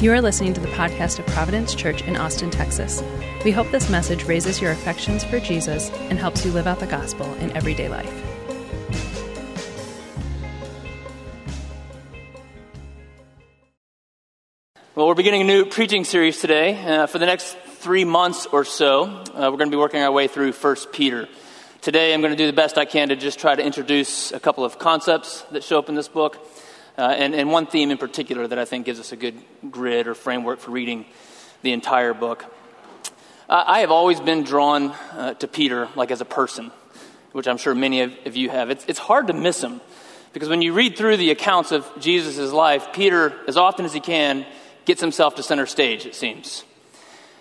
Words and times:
You 0.00 0.12
are 0.12 0.20
listening 0.20 0.52
to 0.54 0.60
the 0.60 0.68
podcast 0.68 1.20
of 1.20 1.26
Providence 1.28 1.72
Church 1.72 2.02
in 2.02 2.16
Austin, 2.16 2.50
Texas. 2.50 3.00
We 3.44 3.52
hope 3.52 3.70
this 3.70 3.88
message 3.88 4.24
raises 4.24 4.60
your 4.60 4.72
affections 4.72 5.22
for 5.22 5.38
Jesus 5.38 5.88
and 6.10 6.18
helps 6.18 6.44
you 6.44 6.50
live 6.50 6.66
out 6.66 6.80
the 6.80 6.86
gospel 6.86 7.32
in 7.34 7.52
everyday 7.52 7.88
life. 7.88 8.12
Well, 14.96 15.06
we're 15.06 15.14
beginning 15.14 15.42
a 15.42 15.44
new 15.44 15.64
preaching 15.64 16.04
series 16.04 16.40
today. 16.40 16.76
Uh, 16.84 17.06
for 17.06 17.18
the 17.18 17.26
next 17.26 17.56
three 17.78 18.04
months 18.04 18.46
or 18.46 18.64
so, 18.64 19.04
uh, 19.04 19.22
we're 19.32 19.58
going 19.58 19.70
to 19.70 19.76
be 19.76 19.76
working 19.76 20.02
our 20.02 20.12
way 20.12 20.26
through 20.26 20.52
1 20.52 20.76
Peter. 20.92 21.28
Today, 21.82 22.12
I'm 22.12 22.20
going 22.20 22.32
to 22.32 22.36
do 22.36 22.46
the 22.46 22.52
best 22.52 22.78
I 22.78 22.84
can 22.84 23.10
to 23.10 23.16
just 23.16 23.38
try 23.38 23.54
to 23.54 23.64
introduce 23.64 24.32
a 24.32 24.40
couple 24.40 24.64
of 24.64 24.78
concepts 24.78 25.42
that 25.52 25.62
show 25.62 25.78
up 25.78 25.88
in 25.88 25.94
this 25.94 26.08
book 26.08 26.44
uh, 26.96 27.02
and, 27.02 27.34
and 27.34 27.50
one 27.50 27.66
theme 27.66 27.90
in 27.90 27.98
particular 27.98 28.46
that 28.46 28.58
I 28.58 28.64
think 28.64 28.86
gives 28.86 29.00
us 29.00 29.12
a 29.12 29.16
good 29.16 29.34
grid 29.70 30.06
or 30.06 30.14
framework 30.14 30.60
for 30.60 30.70
reading 30.70 31.06
the 31.62 31.72
entire 31.72 32.14
book. 32.14 32.44
Uh, 33.48 33.64
I 33.66 33.80
have 33.80 33.90
always 33.90 34.20
been 34.20 34.44
drawn 34.44 34.90
uh, 35.12 35.34
to 35.34 35.48
Peter, 35.48 35.88
like 35.96 36.10
as 36.10 36.20
a 36.20 36.24
person, 36.24 36.70
which 37.32 37.48
I'm 37.48 37.58
sure 37.58 37.74
many 37.74 38.02
of, 38.02 38.12
of 38.26 38.36
you 38.36 38.48
have. 38.48 38.70
It's, 38.70 38.84
it's 38.86 38.98
hard 38.98 39.26
to 39.26 39.32
miss 39.32 39.62
him 39.62 39.80
because 40.32 40.48
when 40.48 40.62
you 40.62 40.72
read 40.72 40.96
through 40.96 41.16
the 41.16 41.30
accounts 41.30 41.72
of 41.72 41.90
Jesus' 41.98 42.52
life, 42.52 42.92
Peter, 42.92 43.32
as 43.48 43.56
often 43.56 43.84
as 43.84 43.92
he 43.92 44.00
can, 44.00 44.46
gets 44.84 45.00
himself 45.00 45.34
to 45.36 45.42
center 45.42 45.66
stage, 45.66 46.06
it 46.06 46.14
seems. 46.14 46.64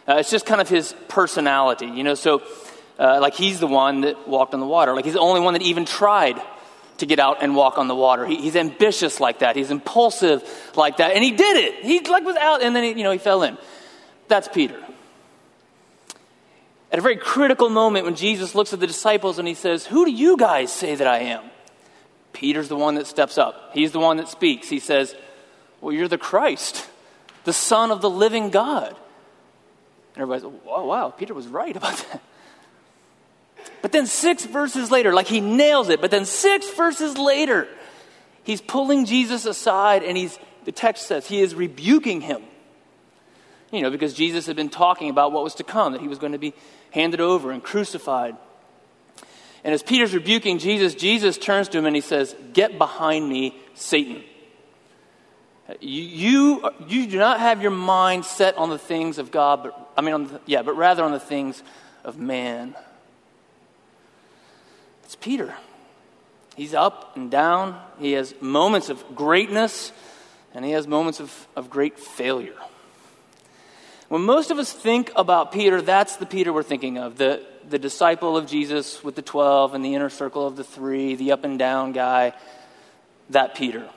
Uh, 0.07 0.15
it's 0.15 0.29
just 0.29 0.45
kind 0.45 0.61
of 0.61 0.67
his 0.67 0.93
personality, 1.07 1.87
you 1.87 2.03
know. 2.03 2.15
So, 2.15 2.43
uh, 2.99 3.19
like, 3.21 3.35
he's 3.35 3.59
the 3.59 3.67
one 3.67 4.01
that 4.01 4.27
walked 4.27 4.53
on 4.53 4.59
the 4.59 4.65
water. 4.65 4.93
Like, 4.93 5.05
he's 5.05 5.13
the 5.13 5.19
only 5.19 5.41
one 5.41 5.53
that 5.53 5.61
even 5.61 5.85
tried 5.85 6.41
to 6.97 7.05
get 7.05 7.19
out 7.19 7.41
and 7.41 7.55
walk 7.55 7.77
on 7.77 7.87
the 7.87 7.95
water. 7.95 8.25
He, 8.25 8.37
he's 8.37 8.55
ambitious 8.55 9.19
like 9.19 9.39
that. 9.39 9.55
He's 9.55 9.71
impulsive 9.71 10.43
like 10.75 10.97
that. 10.97 11.11
And 11.11 11.23
he 11.23 11.31
did 11.31 11.57
it. 11.57 11.83
He 11.83 11.99
like 12.01 12.23
was 12.23 12.35
out 12.35 12.61
and 12.61 12.75
then 12.75 12.83
he, 12.83 12.89
you 12.91 13.03
know, 13.03 13.11
he 13.11 13.17
fell 13.17 13.43
in. 13.43 13.57
That's 14.27 14.47
Peter. 14.47 14.81
At 16.91 16.99
a 16.99 17.01
very 17.01 17.17
critical 17.17 17.69
moment 17.69 18.05
when 18.05 18.15
Jesus 18.15 18.53
looks 18.53 18.71
at 18.71 18.79
the 18.79 18.87
disciples 18.87 19.39
and 19.39 19.47
he 19.47 19.55
says, 19.55 19.85
Who 19.87 20.05
do 20.05 20.11
you 20.11 20.37
guys 20.37 20.71
say 20.71 20.93
that 20.93 21.07
I 21.07 21.19
am? 21.19 21.43
Peter's 22.33 22.69
the 22.69 22.75
one 22.75 22.95
that 22.95 23.07
steps 23.07 23.37
up. 23.37 23.71
He's 23.73 23.91
the 23.91 23.99
one 23.99 24.17
that 24.17 24.27
speaks. 24.27 24.69
He 24.69 24.79
says, 24.79 25.15
Well, 25.81 25.91
you're 25.91 26.07
the 26.07 26.19
Christ, 26.19 26.87
the 27.45 27.53
Son 27.53 27.89
of 27.89 28.01
the 28.01 28.09
living 28.09 28.51
God. 28.51 28.95
And 30.15 30.21
everybody's, 30.21 30.45
wow, 30.63 30.85
wow, 30.85 31.09
Peter 31.09 31.33
was 31.33 31.47
right 31.47 31.75
about 31.75 31.97
that. 32.11 32.21
But 33.83 33.91
then 33.91 34.07
six 34.07 34.45
verses 34.45 34.91
later, 34.91 35.13
like 35.13 35.27
he 35.27 35.41
nails 35.41 35.89
it, 35.89 35.99
but 35.99 36.09
then 36.09 36.23
six 36.23 36.69
verses 36.71 37.17
later, 37.17 37.67
he's 38.45 38.61
pulling 38.61 39.05
Jesus 39.05 39.45
aside 39.45 40.03
and 40.03 40.15
he's, 40.15 40.39
the 40.63 40.71
text 40.71 41.05
says, 41.05 41.27
he 41.27 41.41
is 41.41 41.53
rebuking 41.53 42.21
him. 42.21 42.41
You 43.73 43.81
know, 43.81 43.91
because 43.91 44.13
Jesus 44.13 44.47
had 44.47 44.55
been 44.55 44.69
talking 44.69 45.09
about 45.09 45.33
what 45.33 45.43
was 45.43 45.55
to 45.55 45.65
come, 45.65 45.91
that 45.91 46.01
he 46.01 46.07
was 46.07 46.17
going 46.17 46.31
to 46.31 46.37
be 46.37 46.53
handed 46.91 47.19
over 47.19 47.51
and 47.51 47.61
crucified. 47.61 48.37
And 49.65 49.73
as 49.73 49.83
Peter's 49.83 50.13
rebuking 50.13 50.59
Jesus, 50.59 50.95
Jesus 50.95 51.37
turns 51.37 51.67
to 51.69 51.77
him 51.77 51.85
and 51.85 51.95
he 51.95 52.01
says, 52.01 52.33
Get 52.53 52.77
behind 52.77 53.27
me, 53.27 53.53
Satan. 53.73 54.23
You, 55.81 56.03
you, 56.03 56.69
you 56.87 57.07
do 57.07 57.17
not 57.17 57.41
have 57.41 57.61
your 57.61 57.71
mind 57.71 58.23
set 58.23 58.57
on 58.57 58.69
the 58.69 58.79
things 58.79 59.17
of 59.17 59.29
God, 59.29 59.63
but, 59.63 59.91
I 59.97 60.01
mean, 60.01 60.27
the, 60.27 60.41
yeah, 60.45 60.61
but 60.61 60.77
rather 60.77 61.03
on 61.03 61.11
the 61.11 61.19
things 61.19 61.61
of 62.05 62.17
man. 62.17 62.75
It's 65.13 65.23
Peter. 65.23 65.53
He's 66.55 66.73
up 66.73 67.15
and 67.15 67.29
down. 67.29 67.79
He 67.99 68.13
has 68.13 68.33
moments 68.41 68.89
of 68.89 69.15
greatness, 69.15 69.91
and 70.55 70.65
he 70.65 70.71
has 70.71 70.87
moments 70.87 71.19
of, 71.19 71.47
of 71.55 71.69
great 71.69 71.99
failure. 71.99 72.55
When 74.09 74.23
most 74.23 74.49
of 74.49 74.57
us 74.57 74.73
think 74.73 75.11
about 75.15 75.51
Peter, 75.51 75.83
that's 75.83 76.15
the 76.15 76.25
Peter 76.25 76.51
we're 76.51 76.63
thinking 76.63 76.97
of 76.97 77.19
the, 77.19 77.45
the 77.69 77.77
disciple 77.77 78.35
of 78.35 78.47
Jesus 78.47 79.03
with 79.03 79.13
the 79.13 79.21
12 79.21 79.75
and 79.75 79.85
the 79.85 79.93
inner 79.93 80.09
circle 80.09 80.47
of 80.47 80.55
the 80.55 80.63
three, 80.63 81.13
the 81.13 81.31
up 81.31 81.43
and 81.43 81.59
down 81.59 81.91
guy, 81.91 82.33
that 83.29 83.53
Peter. 83.53 83.87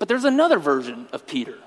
But 0.00 0.08
there's 0.08 0.24
another 0.24 0.58
version 0.58 1.06
of 1.12 1.28
Peter. 1.28 1.58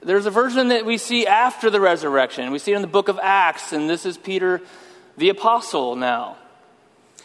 There's 0.00 0.24
a 0.24 0.30
version 0.30 0.68
that 0.68 0.86
we 0.86 0.96
see 0.96 1.26
after 1.26 1.68
the 1.68 1.78
resurrection. 1.78 2.50
We 2.52 2.58
see 2.58 2.72
it 2.72 2.76
in 2.76 2.80
the 2.80 2.88
book 2.88 3.08
of 3.08 3.18
Acts, 3.22 3.74
and 3.74 3.90
this 3.90 4.06
is 4.06 4.16
Peter 4.16 4.62
the 5.18 5.28
apostle 5.28 5.96
now. 5.96 6.36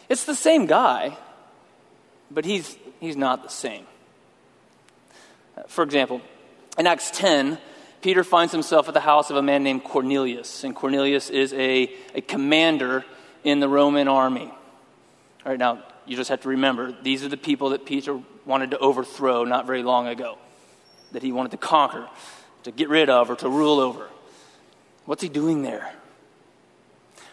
It's 0.08 0.24
the 0.24 0.34
same 0.34 0.66
guy, 0.66 1.16
but 2.30 2.44
he's, 2.44 2.76
he's 3.00 3.16
not 3.16 3.42
the 3.42 3.48
same. 3.48 3.86
For 5.68 5.84
example, 5.84 6.20
in 6.76 6.86
Acts 6.86 7.10
10, 7.12 7.58
Peter 8.02 8.24
finds 8.24 8.52
himself 8.52 8.88
at 8.88 8.94
the 8.94 9.00
house 9.00 9.30
of 9.30 9.36
a 9.36 9.42
man 9.42 9.62
named 9.62 9.84
Cornelius, 9.84 10.64
and 10.64 10.74
Cornelius 10.74 11.30
is 11.30 11.52
a, 11.54 11.90
a 12.14 12.20
commander 12.20 13.04
in 13.44 13.60
the 13.60 13.68
Roman 13.68 14.08
army. 14.08 14.52
All 15.46 15.52
right, 15.52 15.58
now, 15.58 15.82
you 16.06 16.16
just 16.16 16.28
have 16.30 16.42
to 16.42 16.50
remember 16.50 16.94
these 17.02 17.24
are 17.24 17.28
the 17.28 17.36
people 17.36 17.70
that 17.70 17.86
Peter 17.86 18.20
wanted 18.44 18.72
to 18.72 18.78
overthrow 18.78 19.44
not 19.44 19.66
very 19.66 19.82
long 19.82 20.08
ago, 20.08 20.36
that 21.12 21.22
he 21.22 21.32
wanted 21.32 21.52
to 21.52 21.56
conquer, 21.56 22.08
to 22.64 22.72
get 22.72 22.88
rid 22.88 23.08
of, 23.08 23.30
or 23.30 23.36
to 23.36 23.48
rule 23.48 23.78
over. 23.78 24.08
What's 25.06 25.22
he 25.22 25.28
doing 25.28 25.62
there? 25.62 25.94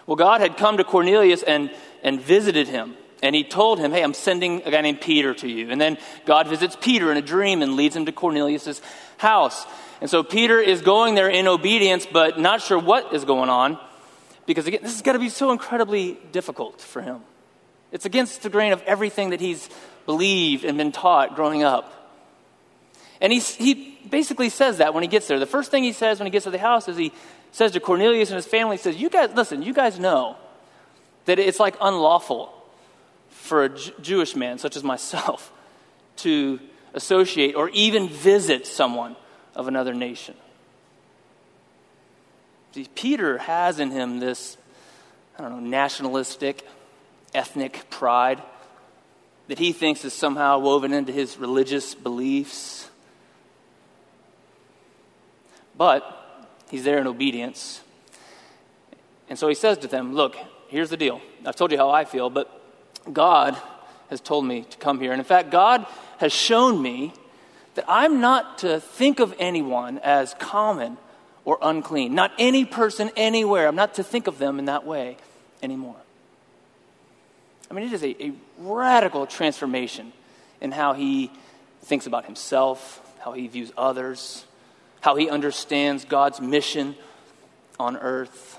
Well, 0.07 0.15
God 0.15 0.41
had 0.41 0.57
come 0.57 0.77
to 0.77 0.83
Cornelius 0.83 1.43
and, 1.43 1.71
and 2.03 2.19
visited 2.19 2.67
him. 2.67 2.95
And 3.23 3.35
he 3.35 3.43
told 3.43 3.79
him, 3.79 3.91
Hey, 3.91 4.03
I'm 4.03 4.15
sending 4.15 4.63
a 4.63 4.71
guy 4.71 4.81
named 4.81 5.01
Peter 5.01 5.33
to 5.35 5.47
you. 5.47 5.69
And 5.69 5.79
then 5.79 5.97
God 6.25 6.47
visits 6.47 6.75
Peter 6.79 7.11
in 7.11 7.17
a 7.17 7.21
dream 7.21 7.61
and 7.61 7.75
leads 7.75 7.95
him 7.95 8.05
to 8.07 8.11
Cornelius' 8.11 8.81
house. 9.17 9.65
And 10.01 10.09
so 10.09 10.23
Peter 10.23 10.59
is 10.59 10.81
going 10.81 11.13
there 11.13 11.29
in 11.29 11.47
obedience, 11.47 12.07
but 12.11 12.39
not 12.39 12.61
sure 12.61 12.79
what 12.79 13.13
is 13.13 13.23
going 13.23 13.49
on. 13.49 13.77
Because 14.47 14.65
again, 14.65 14.79
this 14.81 14.95
is 14.95 15.03
going 15.03 15.13
to 15.13 15.19
be 15.19 15.29
so 15.29 15.51
incredibly 15.51 16.17
difficult 16.31 16.81
for 16.81 17.01
him. 17.01 17.21
It's 17.91 18.05
against 18.05 18.41
the 18.41 18.49
grain 18.49 18.73
of 18.73 18.81
everything 18.83 19.29
that 19.29 19.39
he's 19.39 19.69
believed 20.07 20.65
and 20.65 20.77
been 20.77 20.91
taught 20.91 21.35
growing 21.35 21.63
up. 21.63 21.93
And 23.19 23.31
he, 23.31 23.39
he 23.39 23.90
basically 24.11 24.49
says 24.49 24.77
that 24.77 24.93
when 24.93 25.01
he 25.01 25.07
gets 25.07 25.27
there. 25.27 25.39
The 25.39 25.45
first 25.45 25.71
thing 25.71 25.83
he 25.83 25.93
says 25.93 26.19
when 26.19 26.27
he 26.27 26.31
gets 26.31 26.43
to 26.43 26.51
the 26.51 26.59
house 26.59 26.87
is 26.87 26.97
he 26.97 27.11
says 27.51 27.71
to 27.71 27.79
Cornelius 27.79 28.29
and 28.29 28.35
his 28.35 28.45
family, 28.45 28.77
he 28.77 28.81
says, 28.81 28.97
You 28.97 29.09
guys, 29.09 29.31
listen, 29.33 29.63
you 29.63 29.73
guys 29.73 29.97
know 29.99 30.35
that 31.25 31.39
it's 31.39 31.59
like 31.59 31.75
unlawful 31.81 32.53
for 33.29 33.63
a 33.63 33.69
J- 33.69 33.93
Jewish 34.01 34.35
man, 34.35 34.59
such 34.59 34.75
as 34.75 34.83
myself, 34.83 35.51
to 36.17 36.59
associate 36.93 37.55
or 37.55 37.69
even 37.69 38.09
visit 38.09 38.67
someone 38.67 39.15
of 39.55 39.67
another 39.67 39.93
nation. 39.93 40.35
See, 42.73 42.87
Peter 42.95 43.37
has 43.37 43.79
in 43.79 43.91
him 43.91 44.19
this, 44.19 44.57
I 45.37 45.41
don't 45.41 45.51
know, 45.51 45.69
nationalistic, 45.69 46.65
ethnic 47.33 47.89
pride 47.89 48.41
that 49.47 49.59
he 49.59 49.73
thinks 49.73 50.05
is 50.05 50.13
somehow 50.13 50.59
woven 50.59 50.93
into 50.93 51.11
his 51.11 51.37
religious 51.37 51.93
beliefs. 51.95 52.89
But 55.81 56.21
He's 56.69 56.83
there 56.83 56.99
in 56.99 57.07
obedience. 57.07 57.81
And 59.29 59.39
so 59.39 59.47
he 59.47 59.55
says 59.55 59.79
to 59.79 59.87
them, 59.87 60.13
Look, 60.13 60.37
here's 60.67 60.91
the 60.91 60.95
deal. 60.95 61.21
I've 61.43 61.55
told 61.55 61.71
you 61.71 61.77
how 61.79 61.89
I 61.89 62.05
feel, 62.05 62.29
but 62.29 62.47
God 63.11 63.57
has 64.11 64.21
told 64.21 64.45
me 64.45 64.61
to 64.69 64.77
come 64.77 64.99
here. 64.99 65.11
And 65.11 65.19
in 65.19 65.25
fact, 65.25 65.49
God 65.49 65.87
has 66.19 66.31
shown 66.31 66.79
me 66.79 67.13
that 67.73 67.85
I'm 67.87 68.21
not 68.21 68.59
to 68.59 68.79
think 68.79 69.19
of 69.19 69.33
anyone 69.39 69.97
as 70.03 70.35
common 70.35 70.97
or 71.45 71.57
unclean. 71.63 72.13
Not 72.13 72.31
any 72.37 72.63
person 72.63 73.09
anywhere. 73.15 73.67
I'm 73.67 73.75
not 73.75 73.95
to 73.95 74.03
think 74.03 74.27
of 74.27 74.37
them 74.37 74.59
in 74.59 74.65
that 74.65 74.85
way 74.85 75.17
anymore. 75.63 75.97
I 77.71 77.73
mean, 77.73 77.87
it 77.87 77.93
is 77.93 78.03
a, 78.03 78.23
a 78.23 78.33
radical 78.59 79.25
transformation 79.25 80.13
in 80.61 80.73
how 80.73 80.93
he 80.93 81.31
thinks 81.81 82.05
about 82.05 82.25
himself, 82.25 83.01
how 83.25 83.31
he 83.31 83.47
views 83.47 83.73
others, 83.75 84.45
how 85.01 85.15
he 85.15 85.29
understands 85.29 86.05
God's 86.05 86.39
mission 86.39 86.95
on 87.79 87.97
earth. 87.97 88.57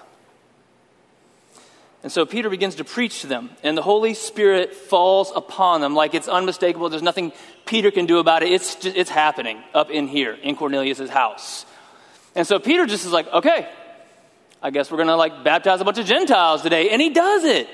And 2.02 2.10
so 2.10 2.26
Peter 2.26 2.50
begins 2.50 2.74
to 2.76 2.84
preach 2.84 3.20
to 3.20 3.28
them, 3.28 3.50
and 3.62 3.78
the 3.78 3.82
Holy 3.82 4.14
Spirit 4.14 4.74
falls 4.74 5.32
upon 5.34 5.80
them 5.80 5.94
like 5.94 6.14
it's 6.14 6.26
unmistakable. 6.28 6.88
There's 6.88 7.00
nothing 7.00 7.32
Peter 7.64 7.92
can 7.92 8.06
do 8.06 8.18
about 8.18 8.42
it. 8.42 8.50
It's, 8.50 8.74
just, 8.74 8.96
it's 8.96 9.10
happening 9.10 9.62
up 9.72 9.88
in 9.90 10.08
here 10.08 10.34
in 10.34 10.56
Cornelius' 10.56 11.08
house. 11.08 11.64
And 12.34 12.44
so 12.44 12.58
Peter 12.58 12.86
just 12.86 13.06
is 13.06 13.12
like, 13.12 13.28
okay, 13.32 13.68
I 14.60 14.70
guess 14.70 14.90
we're 14.90 14.96
going 14.96 15.08
to 15.08 15.16
like 15.16 15.44
baptize 15.44 15.80
a 15.80 15.84
bunch 15.84 15.98
of 15.98 16.06
Gentiles 16.06 16.62
today. 16.62 16.90
And 16.90 17.00
he 17.00 17.10
does 17.10 17.44
it. 17.44 17.68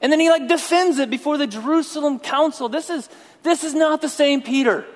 And 0.00 0.12
then 0.12 0.20
he 0.20 0.30
like 0.30 0.46
defends 0.46 0.98
it 0.98 1.10
before 1.10 1.36
the 1.36 1.46
Jerusalem 1.48 2.20
council. 2.20 2.68
This 2.68 2.90
is, 2.90 3.08
this 3.42 3.64
is 3.64 3.74
not 3.74 4.02
the 4.02 4.08
same 4.08 4.40
Peter. 4.40 4.86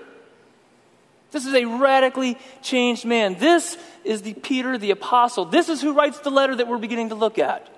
This 1.32 1.46
is 1.46 1.54
a 1.54 1.64
radically 1.64 2.38
changed 2.62 3.04
man. 3.04 3.36
This 3.38 3.76
is 4.04 4.22
the 4.22 4.34
Peter 4.34 4.78
the 4.78 4.90
apostle. 4.90 5.46
This 5.46 5.68
is 5.68 5.80
who 5.80 5.94
writes 5.94 6.20
the 6.20 6.30
letter 6.30 6.54
that 6.54 6.68
we're 6.68 6.78
beginning 6.78 7.08
to 7.08 7.14
look 7.14 7.38
at. 7.38 7.68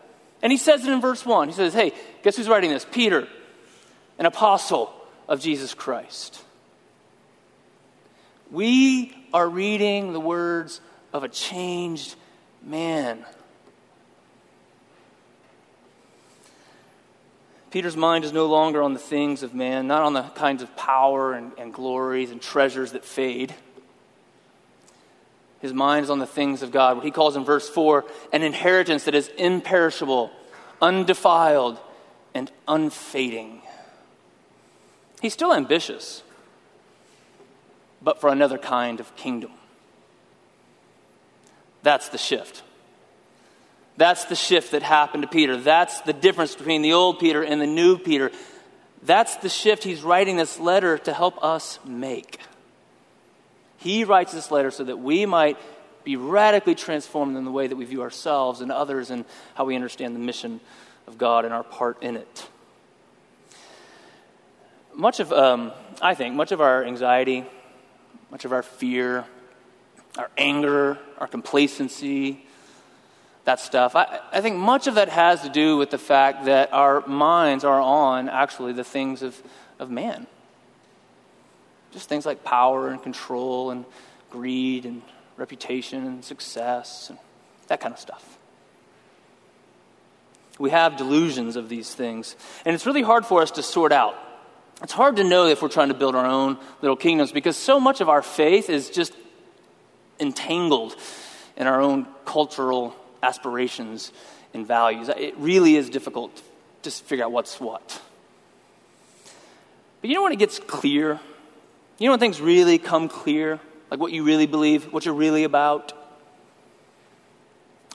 And 0.42 0.52
he 0.52 0.58
says 0.58 0.84
it 0.86 0.92
in 0.92 1.00
verse 1.00 1.24
1. 1.24 1.48
He 1.48 1.54
says, 1.54 1.72
Hey, 1.72 1.92
guess 2.22 2.36
who's 2.36 2.48
writing 2.48 2.70
this? 2.70 2.84
Peter, 2.90 3.26
an 4.18 4.26
apostle 4.26 4.92
of 5.28 5.40
Jesus 5.40 5.72
Christ. 5.72 6.42
We 8.50 9.16
are 9.32 9.48
reading 9.48 10.12
the 10.12 10.20
words 10.20 10.80
of 11.12 11.24
a 11.24 11.28
changed 11.28 12.14
man. 12.62 13.24
Peter's 17.74 17.96
mind 17.96 18.24
is 18.24 18.32
no 18.32 18.46
longer 18.46 18.84
on 18.84 18.92
the 18.92 19.00
things 19.00 19.42
of 19.42 19.52
man, 19.52 19.88
not 19.88 20.02
on 20.02 20.12
the 20.12 20.22
kinds 20.22 20.62
of 20.62 20.76
power 20.76 21.32
and, 21.32 21.50
and 21.58 21.74
glories 21.74 22.30
and 22.30 22.40
treasures 22.40 22.92
that 22.92 23.04
fade. 23.04 23.52
His 25.60 25.72
mind 25.72 26.04
is 26.04 26.10
on 26.10 26.20
the 26.20 26.24
things 26.26 26.62
of 26.62 26.70
God, 26.70 26.94
what 26.94 27.04
he 27.04 27.10
calls 27.10 27.34
in 27.34 27.44
verse 27.44 27.68
4 27.68 28.04
an 28.32 28.44
inheritance 28.44 29.06
that 29.06 29.16
is 29.16 29.26
imperishable, 29.36 30.30
undefiled, 30.80 31.80
and 32.32 32.48
unfading. 32.68 33.60
He's 35.20 35.32
still 35.32 35.52
ambitious, 35.52 36.22
but 38.00 38.20
for 38.20 38.30
another 38.30 38.56
kind 38.56 39.00
of 39.00 39.16
kingdom. 39.16 39.50
That's 41.82 42.08
the 42.08 42.18
shift. 42.18 42.62
That's 43.96 44.25
the 44.25 44.35
shift 44.35 44.73
that 44.73 44.82
happened 44.82 45.23
to 45.23 45.29
Peter. 45.29 45.56
That's 45.56 46.00
the 46.00 46.12
difference 46.12 46.55
between 46.56 46.82
the 46.82 46.94
old 46.94 47.20
Peter 47.20 47.43
and 47.43 47.61
the 47.61 47.67
new 47.67 47.96
Peter. 47.96 48.32
That's 49.02 49.37
the 49.37 49.49
shift 49.49 49.85
he's 49.85 50.02
writing 50.02 50.37
this 50.37 50.58
letter 50.58 50.99
to 50.99 51.12
help 51.12 51.43
us 51.44 51.79
make. 51.85 52.41
He 53.76 54.05
writes 54.05 54.32
this 54.32 54.50
letter 54.50 54.70
so 54.70 54.85
that 54.85 54.99
we 54.99 55.26
might 55.26 55.58
be 56.05 56.17
radically 56.17 56.75
transformed 56.75 57.37
in 57.37 57.44
the 57.44 57.50
way 57.50 57.67
that 57.67 57.76
we 57.76 57.85
view 57.85 58.02
ourselves 58.02 58.61
and 58.61 58.73
others 58.73 59.11
and 59.11 59.25
how 59.55 59.64
we 59.64 59.76
understand 59.76 60.14
the 60.14 60.20
mission 60.20 60.61
of 61.06 61.19
God 61.19 61.44
and 61.44 61.55
our 61.55 61.62
part 61.62 62.02
in 62.02 62.17
it. 62.17 62.49
Much 64.94 65.20
of, 65.20 65.32
um, 65.32 65.73
I 66.00 66.14
think, 66.14 66.35
much 66.35 66.52
of 66.52 66.61
our 66.61 66.85
anxiety, 66.85 67.44
much 68.31 68.44
of 68.44 68.52
our 68.52 68.62
fear, 68.62 69.25
our 70.17 70.31
anger, 70.37 70.99
our 71.19 71.26
complacency, 71.26 72.46
that 73.44 73.61
stuff. 73.61 73.94
I, 73.94 74.20
I 74.32 74.41
think 74.41 74.56
much 74.56 74.87
of 74.87 74.94
that 74.96 75.08
has 75.08 75.43
to 75.43 75.49
do 75.49 75.76
with 75.76 75.91
the 75.91 75.99
fact 75.99 76.46
that 76.46 76.73
our 76.73 77.06
minds 77.06 77.64
are 77.64 77.81
on 77.81 78.29
actually 78.29 78.73
the 78.73 78.85
things 78.85 79.23
of, 79.23 79.41
of 79.79 79.91
man. 79.91 80.26
Just 81.93 82.08
things 82.08 82.26
like 82.26 82.43
power 82.43 82.88
and 82.88 83.02
control 83.02 83.70
and 83.70 83.85
greed 84.31 84.87
and 84.87 85.02
reputation 85.37 86.06
and 86.06 86.25
success 86.25 87.11
and 87.11 87.19
that 87.69 87.81
kind 87.81 87.93
of 87.93 88.00
stuff. 88.00 88.38
We 90.58 90.70
have 90.70 90.96
delusions 90.96 91.56
of 91.56 91.69
these 91.69 91.93
things, 91.93 92.37
and 92.64 92.75
it's 92.75 92.87
really 92.87 93.02
hard 93.02 93.26
for 93.26 93.43
us 93.43 93.50
to 93.52 93.62
sort 93.62 93.93
out. 93.93 94.17
It's 94.82 94.93
hard 94.93 95.17
to 95.17 95.25
know 95.25 95.46
if 95.46 95.62
we're 95.62 95.69
trying 95.69 95.88
to 95.88 95.94
build 95.94 96.14
our 96.14 96.26
own 96.26 96.58
little 96.81 96.96
kingdoms 96.96 97.32
because 97.32 97.56
so 97.56 97.81
much 97.81 98.00
of 98.00 98.08
our 98.08 98.23
faith 98.23 98.70
is 98.70 98.91
just 98.91 99.12
entangled 100.20 100.94
in 101.56 101.67
our 101.67 101.81
own 101.81 102.06
cultural 102.25 102.94
aspirations 103.24 104.12
and 104.52 104.66
values. 104.66 105.08
It 105.08 105.34
really 105.38 105.76
is 105.76 105.90
difficult 105.90 106.42
to 106.82 106.90
figure 106.90 107.24
out 107.24 107.32
what's 107.32 107.58
what. 107.58 108.00
But 110.00 110.10
you 110.10 110.16
know 110.16 110.22
when 110.22 110.32
it 110.32 110.38
gets 110.38 110.58
clear? 110.58 111.18
You 111.98 112.06
know 112.06 112.12
when 112.12 112.20
things 112.20 112.40
really 112.40 112.78
come 112.78 113.08
clear? 113.08 113.58
Like 113.90 114.00
what 114.00 114.12
you 114.12 114.24
really 114.24 114.46
believe, 114.46 114.92
what 114.92 115.04
you're 115.04 115.14
really 115.14 115.44
about? 115.44 115.92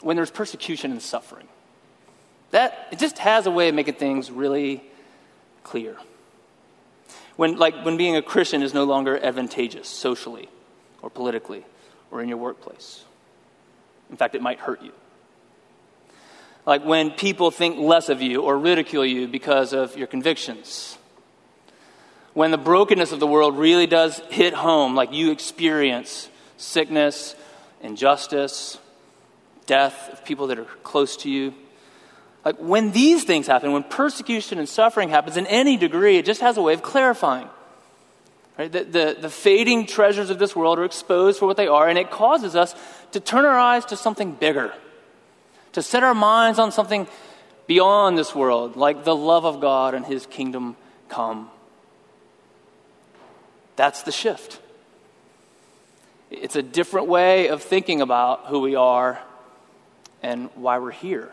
When 0.01 0.15
there's 0.15 0.31
persecution 0.31 0.91
and 0.91 1.01
suffering. 1.01 1.47
That 2.51 2.87
it 2.91 2.99
just 2.99 3.19
has 3.19 3.45
a 3.45 3.51
way 3.51 3.69
of 3.69 3.75
making 3.75 3.95
things 3.95 4.31
really 4.31 4.83
clear. 5.63 5.95
When 7.35 7.57
like 7.57 7.85
when 7.85 7.95
being 7.97 8.15
a 8.15 8.21
Christian 8.21 8.63
is 8.63 8.73
no 8.73 8.85
longer 8.85 9.17
advantageous 9.17 9.87
socially 9.87 10.49
or 11.01 11.09
politically 11.09 11.63
or 12.11 12.21
in 12.21 12.27
your 12.27 12.39
workplace. 12.39 13.05
In 14.09 14.17
fact, 14.17 14.33
it 14.33 14.41
might 14.41 14.59
hurt 14.59 14.81
you 14.81 14.91
like 16.65 16.85
when 16.85 17.11
people 17.11 17.51
think 17.51 17.77
less 17.77 18.09
of 18.09 18.21
you 18.21 18.41
or 18.41 18.57
ridicule 18.57 19.05
you 19.05 19.27
because 19.27 19.73
of 19.73 19.97
your 19.97 20.07
convictions. 20.07 20.97
When 22.33 22.51
the 22.51 22.57
brokenness 22.57 23.11
of 23.11 23.19
the 23.19 23.27
world 23.27 23.57
really 23.57 23.87
does 23.87 24.19
hit 24.29 24.53
home, 24.53 24.95
like 24.95 25.11
you 25.11 25.31
experience 25.31 26.29
sickness, 26.57 27.35
injustice, 27.81 28.77
death 29.65 30.09
of 30.13 30.25
people 30.25 30.47
that 30.47 30.59
are 30.59 30.65
close 30.83 31.17
to 31.17 31.29
you. 31.29 31.53
Like 32.45 32.57
when 32.57 32.91
these 32.91 33.23
things 33.23 33.47
happen, 33.47 33.71
when 33.71 33.83
persecution 33.83 34.59
and 34.59 34.69
suffering 34.69 35.09
happens 35.09 35.37
in 35.37 35.47
any 35.47 35.77
degree, 35.77 36.17
it 36.17 36.25
just 36.25 36.41
has 36.41 36.57
a 36.57 36.61
way 36.61 36.73
of 36.73 36.81
clarifying. 36.81 37.49
Right? 38.57 38.71
The, 38.71 38.83
the, 38.83 39.17
the 39.21 39.29
fading 39.29 39.85
treasures 39.85 40.29
of 40.29 40.37
this 40.37 40.55
world 40.55 40.79
are 40.79 40.85
exposed 40.85 41.39
for 41.39 41.45
what 41.45 41.57
they 41.57 41.67
are, 41.67 41.87
and 41.87 41.97
it 41.97 42.11
causes 42.11 42.55
us 42.55 42.75
to 43.11 43.19
turn 43.19 43.45
our 43.45 43.57
eyes 43.57 43.85
to 43.85 43.95
something 43.95 44.33
bigger 44.33 44.73
to 45.73 45.81
set 45.81 46.03
our 46.03 46.15
minds 46.15 46.59
on 46.59 46.71
something 46.71 47.07
beyond 47.67 48.17
this 48.17 48.33
world, 48.33 48.75
like 48.75 49.03
the 49.03 49.15
love 49.15 49.45
of 49.45 49.61
God 49.61 49.93
and 49.93 50.05
His 50.05 50.25
kingdom 50.25 50.75
come. 51.07 51.49
That's 53.75 54.03
the 54.03 54.11
shift. 54.11 54.59
It's 56.31 56.55
a 56.55 56.61
different 56.61 57.07
way 57.07 57.47
of 57.47 57.63
thinking 57.63 58.01
about 58.01 58.47
who 58.47 58.59
we 58.59 58.75
are 58.75 59.19
and 60.21 60.49
why 60.55 60.79
we're 60.79 60.91
here. 60.91 61.31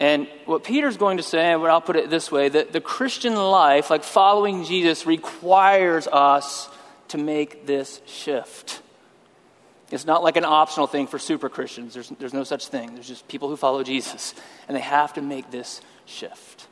And 0.00 0.26
what 0.44 0.64
Peter's 0.64 0.96
going 0.96 1.18
to 1.18 1.22
say, 1.22 1.52
I'll 1.52 1.80
put 1.80 1.96
it 1.96 2.10
this 2.10 2.32
way, 2.32 2.48
that 2.48 2.72
the 2.72 2.80
Christian 2.80 3.36
life, 3.36 3.90
like 3.90 4.02
following 4.02 4.64
Jesus, 4.64 5.06
requires 5.06 6.08
us 6.08 6.68
to 7.08 7.18
make 7.18 7.64
this 7.64 8.00
shift. 8.04 8.82
It's 9.90 10.06
not 10.06 10.22
like 10.22 10.36
an 10.36 10.44
optional 10.44 10.86
thing 10.86 11.06
for 11.06 11.18
super 11.18 11.48
Christians. 11.48 11.94
There's, 11.94 12.08
there's 12.18 12.32
no 12.32 12.44
such 12.44 12.68
thing. 12.68 12.94
There's 12.94 13.08
just 13.08 13.28
people 13.28 13.48
who 13.48 13.56
follow 13.56 13.82
Jesus, 13.82 14.34
and 14.66 14.76
they 14.76 14.80
have 14.80 15.12
to 15.14 15.22
make 15.22 15.50
this 15.50 15.80
shift. 16.06 16.66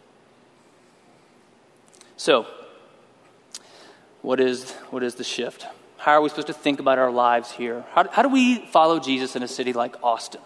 So, 2.17 2.47
what 4.23 4.41
is, 4.41 4.71
what 4.91 5.03
is 5.03 5.17
the 5.17 5.25
shift? 5.25 5.67
How 5.99 6.13
are 6.13 6.21
we 6.21 6.29
supposed 6.29 6.47
to 6.49 6.53
think 6.53 6.81
about 6.81 6.99
our 6.99 7.11
lives 7.11 7.51
here? 7.51 7.85
How, 7.93 8.09
how 8.11 8.23
do 8.23 8.29
we 8.29 8.67
follow 8.67 8.99
Jesus 8.99 9.37
in 9.37 9.43
a 9.43 9.49
city 9.49 9.73
like 9.73 9.97
Austin? 10.03 10.41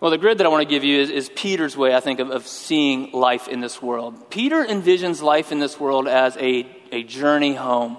Well, 0.00 0.10
the 0.10 0.18
grid 0.18 0.38
that 0.38 0.46
I 0.46 0.48
want 0.48 0.62
to 0.62 0.68
give 0.68 0.82
you 0.82 0.98
is, 0.98 1.10
is 1.10 1.28
Peter's 1.36 1.76
way, 1.76 1.94
I 1.94 2.00
think, 2.00 2.20
of, 2.20 2.30
of, 2.30 2.46
seeing 2.46 3.12
life 3.12 3.48
in 3.48 3.60
this 3.60 3.82
world. 3.82 4.30
Peter 4.30 4.64
envisions 4.64 5.20
life 5.20 5.52
in 5.52 5.58
this 5.58 5.78
world 5.78 6.08
as 6.08 6.38
a, 6.38 6.66
a 6.90 7.02
journey 7.02 7.54
home. 7.54 7.98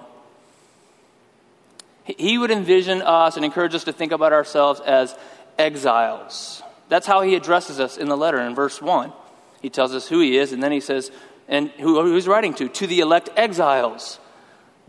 He 2.04 2.38
would 2.38 2.50
envision 2.50 3.02
us 3.02 3.36
and 3.36 3.44
encourage 3.44 3.74
us 3.74 3.84
to 3.84 3.92
think 3.92 4.12
about 4.12 4.32
ourselves 4.32 4.80
as 4.80 5.14
exiles. 5.58 6.62
That's 6.88 7.06
how 7.06 7.22
he 7.22 7.34
addresses 7.34 7.78
us 7.78 7.96
in 7.96 8.08
the 8.08 8.16
letter 8.16 8.40
in 8.40 8.54
verse 8.54 8.82
1. 8.82 9.12
He 9.60 9.70
tells 9.70 9.94
us 9.94 10.08
who 10.08 10.20
he 10.20 10.36
is, 10.36 10.52
and 10.52 10.62
then 10.62 10.72
he 10.72 10.80
says, 10.80 11.12
and 11.48 11.70
who, 11.70 12.14
he's 12.14 12.26
writing 12.26 12.54
to? 12.54 12.68
To 12.68 12.86
the 12.86 13.00
elect 13.00 13.30
exiles. 13.36 14.18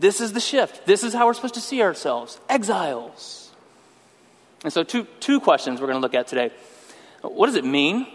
This 0.00 0.20
is 0.20 0.32
the 0.32 0.40
shift. 0.40 0.86
This 0.86 1.04
is 1.04 1.14
how 1.14 1.26
we're 1.26 1.34
supposed 1.34 1.54
to 1.54 1.60
see 1.60 1.82
ourselves 1.82 2.40
exiles. 2.48 3.50
And 4.64 4.72
so, 4.72 4.82
two, 4.82 5.06
two 5.20 5.40
questions 5.40 5.80
we're 5.80 5.86
going 5.86 5.98
to 5.98 6.02
look 6.02 6.14
at 6.14 6.26
today. 6.26 6.50
What 7.20 7.46
does 7.46 7.54
it 7.54 7.64
mean 7.64 8.06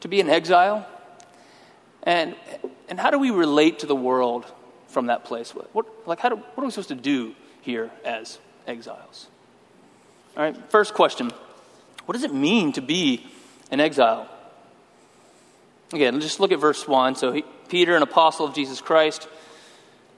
to 0.00 0.08
be 0.08 0.20
an 0.20 0.28
exile? 0.28 0.86
And, 2.02 2.34
and 2.88 2.98
how 2.98 3.10
do 3.10 3.18
we 3.18 3.30
relate 3.30 3.80
to 3.80 3.86
the 3.86 3.94
world 3.94 4.44
from 4.88 5.06
that 5.06 5.24
place? 5.24 5.54
What, 5.54 5.74
what 5.74 5.86
like, 6.06 6.20
how 6.20 6.30
do, 6.30 6.36
what 6.36 6.58
are 6.58 6.64
we 6.64 6.70
supposed 6.70 6.88
to 6.88 6.94
do 6.94 7.34
here 7.60 7.90
as 8.04 8.38
exiles. 8.68 9.28
All 10.36 10.44
right, 10.44 10.56
first 10.70 10.94
question 10.94 11.32
What 12.06 12.12
does 12.12 12.24
it 12.24 12.34
mean 12.34 12.72
to 12.74 12.80
be 12.80 13.26
an 13.70 13.80
exile? 13.80 14.28
Again, 15.92 16.20
just 16.20 16.38
look 16.38 16.52
at 16.52 16.58
verse 16.58 16.86
1. 16.86 17.16
So, 17.16 17.32
he, 17.32 17.44
Peter, 17.68 17.96
an 17.96 18.02
apostle 18.02 18.46
of 18.46 18.54
Jesus 18.54 18.80
Christ, 18.80 19.26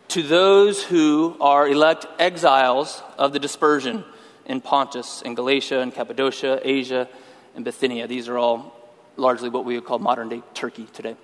to 0.09 0.23
those 0.23 0.83
who 0.83 1.37
are 1.40 1.69
elect 1.69 2.07
exiles 2.19 3.00
of 3.16 3.33
the 3.33 3.38
dispersion 3.38 4.04
in 4.47 4.61
Pontus, 4.61 5.23
and 5.25 5.37
Galatia, 5.37 5.80
and 5.80 5.95
Cappadocia, 5.95 6.61
Asia, 6.64 7.09
and 7.54 7.64
Bithynia. 7.64 8.09
These 8.09 8.28
are 8.28 8.37
all 8.37 8.76
largely 9.16 9.49
what 9.49 9.64
we 9.64 9.76
would 9.76 9.85
call 9.85 10.00
modern 10.00 10.28
day 10.28 10.42
Turkey 10.54 10.88
today. 10.92 11.14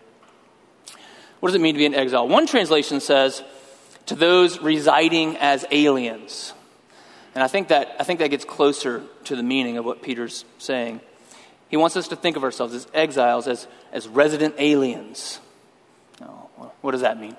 What 1.41 1.49
does 1.49 1.57
it 1.57 1.61
mean 1.61 1.75
to 1.75 1.79
be 1.79 1.87
an 1.87 1.95
exile? 1.95 2.29
One 2.29 2.47
translation 2.47 3.01
says, 3.01 3.43
to 4.07 4.15
those 4.15 4.61
residing 4.61 5.37
as 5.39 5.65
aliens. 5.71 6.53
And 7.37 7.43
I 7.43 7.49
think 7.49 7.69
that, 7.69 7.95
I 8.01 8.03
think 8.03 8.21
that 8.21 8.31
gets 8.31 8.47
closer 8.47 9.03
to 9.25 9.37
the 9.37 9.43
meaning 9.43 9.77
of 9.77 9.85
what 9.85 10.01
Peter's 10.01 10.47
saying. 10.57 11.03
He 11.69 11.77
wants 11.77 11.95
us 11.95 12.09
to 12.09 12.17
think 12.17 12.39
of 12.39 12.45
ourselves 12.45 12.73
as 12.73 12.87
exiles, 12.95 13.47
as, 13.47 13.67
as 13.93 14.09
resident 14.09 14.55
aliens. 14.57 15.39
Oh, 16.23 16.73
what 16.81 16.93
does 16.93 17.03
that 17.03 17.21
mean? 17.21 17.37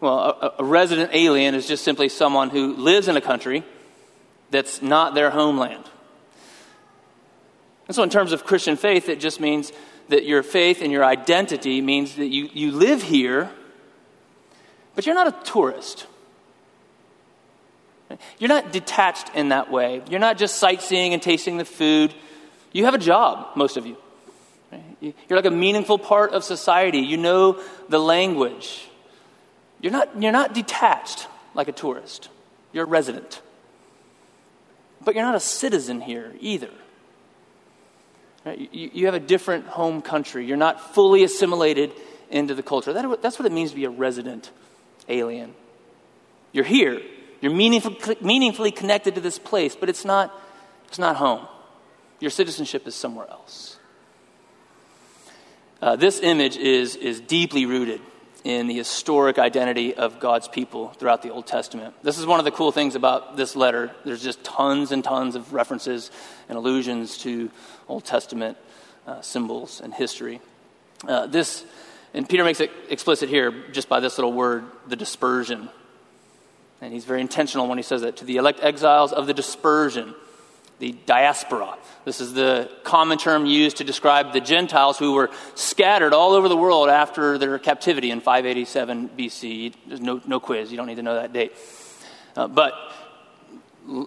Well, 0.00 0.18
a, 0.18 0.54
a 0.58 0.64
resident 0.64 1.10
alien 1.14 1.54
is 1.54 1.68
just 1.68 1.84
simply 1.84 2.08
someone 2.08 2.50
who 2.50 2.74
lives 2.74 3.06
in 3.06 3.16
a 3.16 3.20
country 3.20 3.62
that's 4.50 4.82
not 4.82 5.14
their 5.14 5.30
homeland. 5.30 5.84
And 7.86 7.94
so, 7.94 8.02
in 8.02 8.10
terms 8.10 8.32
of 8.32 8.42
Christian 8.42 8.76
faith, 8.76 9.08
it 9.08 9.20
just 9.20 9.38
means 9.38 9.72
that 10.08 10.24
your 10.26 10.42
faith 10.42 10.82
and 10.82 10.90
your 10.90 11.04
identity 11.04 11.80
means 11.80 12.16
that 12.16 12.26
you, 12.26 12.50
you 12.52 12.72
live 12.72 13.00
here, 13.04 13.48
But 14.96 15.06
you're 15.06 15.14
not 15.14 15.28
a 15.28 15.44
tourist. 15.44 16.08
You're 18.38 18.48
not 18.48 18.72
detached 18.72 19.30
in 19.34 19.50
that 19.50 19.70
way. 19.70 20.02
You're 20.08 20.20
not 20.20 20.38
just 20.38 20.56
sightseeing 20.56 21.12
and 21.12 21.22
tasting 21.22 21.56
the 21.56 21.64
food. 21.64 22.14
You 22.72 22.84
have 22.84 22.94
a 22.94 22.98
job, 22.98 23.56
most 23.56 23.76
of 23.76 23.86
you. 23.86 23.96
You're 25.00 25.36
like 25.36 25.44
a 25.44 25.50
meaningful 25.50 25.98
part 25.98 26.32
of 26.32 26.44
society. 26.44 26.98
You 26.98 27.16
know 27.16 27.60
the 27.88 27.98
language. 27.98 28.88
You're 29.80 29.92
not, 29.92 30.22
you're 30.22 30.32
not 30.32 30.54
detached 30.54 31.26
like 31.54 31.68
a 31.68 31.72
tourist. 31.72 32.28
You're 32.72 32.84
a 32.84 32.88
resident. 32.88 33.42
But 35.04 35.14
you're 35.14 35.24
not 35.24 35.34
a 35.34 35.40
citizen 35.40 36.00
here 36.00 36.32
either. 36.40 36.70
You, 38.44 39.06
have 39.06 39.14
a 39.14 39.20
different 39.20 39.66
home 39.66 40.02
country. 40.02 40.46
You're 40.46 40.56
not 40.56 40.94
fully 40.94 41.22
assimilated 41.22 41.92
into 42.30 42.54
the 42.54 42.62
culture. 42.62 42.92
That's 42.92 43.38
what 43.38 43.46
it 43.46 43.52
means 43.52 43.70
to 43.70 43.76
be 43.76 43.84
a 43.84 43.90
resident 43.90 44.50
alien. 45.08 45.54
You're 46.52 46.64
here. 46.64 47.02
You're 47.42 47.52
meaningfully, 47.52 48.16
meaningfully 48.22 48.70
connected 48.70 49.16
to 49.16 49.20
this 49.20 49.38
place, 49.38 49.76
but 49.76 49.90
it's 49.90 50.04
not, 50.04 50.32
it's 50.88 50.98
not 50.98 51.16
home. 51.16 51.46
Your 52.20 52.30
citizenship 52.30 52.86
is 52.86 52.94
somewhere 52.94 53.28
else. 53.28 53.78
Uh, 55.82 55.96
this 55.96 56.20
image 56.20 56.56
is, 56.56 56.94
is 56.94 57.20
deeply 57.20 57.66
rooted 57.66 58.00
in 58.44 58.68
the 58.68 58.74
historic 58.74 59.38
identity 59.40 59.94
of 59.94 60.20
God's 60.20 60.46
people 60.46 60.90
throughout 60.90 61.22
the 61.22 61.30
Old 61.30 61.48
Testament. 61.48 61.94
This 62.04 62.18
is 62.18 62.26
one 62.26 62.38
of 62.38 62.44
the 62.44 62.52
cool 62.52 62.70
things 62.70 62.94
about 62.94 63.36
this 63.36 63.56
letter. 63.56 63.90
There's 64.04 64.22
just 64.22 64.44
tons 64.44 64.92
and 64.92 65.02
tons 65.02 65.34
of 65.34 65.52
references 65.52 66.12
and 66.48 66.56
allusions 66.56 67.18
to 67.18 67.50
Old 67.88 68.04
Testament 68.04 68.56
uh, 69.06 69.20
symbols 69.20 69.80
and 69.80 69.92
history. 69.92 70.40
Uh, 71.06 71.26
this, 71.26 71.64
and 72.14 72.28
Peter 72.28 72.44
makes 72.44 72.60
it 72.60 72.70
explicit 72.88 73.28
here 73.28 73.52
just 73.72 73.88
by 73.88 73.98
this 73.98 74.18
little 74.18 74.32
word, 74.32 74.64
the 74.86 74.96
dispersion. 74.96 75.68
And 76.82 76.92
he's 76.92 77.04
very 77.04 77.20
intentional 77.20 77.68
when 77.68 77.78
he 77.78 77.82
says 77.82 78.02
that 78.02 78.18
to 78.18 78.24
the 78.24 78.36
elect 78.36 78.60
exiles 78.60 79.12
of 79.12 79.26
the 79.26 79.34
dispersion 79.34 80.14
the 80.82 80.96
diaspora. 81.06 81.78
This 82.04 82.20
is 82.20 82.34
the 82.34 82.68
common 82.82 83.16
term 83.16 83.46
used 83.46 83.76
to 83.76 83.84
describe 83.84 84.32
the 84.32 84.40
Gentiles 84.40 84.98
who 84.98 85.12
were 85.12 85.30
scattered 85.54 86.12
all 86.12 86.32
over 86.32 86.48
the 86.48 86.56
world 86.56 86.88
after 86.88 87.38
their 87.38 87.56
captivity 87.60 88.10
in 88.10 88.20
587 88.20 89.10
BC. 89.10 89.74
There's 89.86 90.00
no, 90.00 90.20
no 90.26 90.40
quiz, 90.40 90.72
you 90.72 90.76
don't 90.76 90.88
need 90.88 90.96
to 90.96 91.04
know 91.04 91.14
that 91.14 91.32
date. 91.32 91.52
Uh, 92.34 92.48
but 92.48 92.74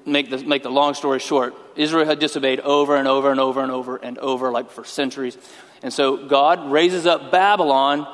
make 0.06 0.30
the, 0.30 0.40
make 0.40 0.64
the 0.64 0.70
long 0.70 0.96
story 0.96 1.20
short, 1.20 1.56
Israel 1.78 2.06
had 2.06 2.20
disobeyed 2.20 2.60
over 2.60 2.98
and 2.98 3.08
over 3.08 3.32
and 3.32 3.40
over 3.40 3.64
and 3.64 3.72
over 3.72 3.96
and 3.96 4.18
over, 4.18 4.52
like 4.52 4.70
for 4.70 4.84
centuries. 4.84 5.38
And 5.82 5.94
so 5.94 6.28
God 6.28 6.70
raises 6.70 7.06
up 7.06 7.32
Babylon 7.32 8.06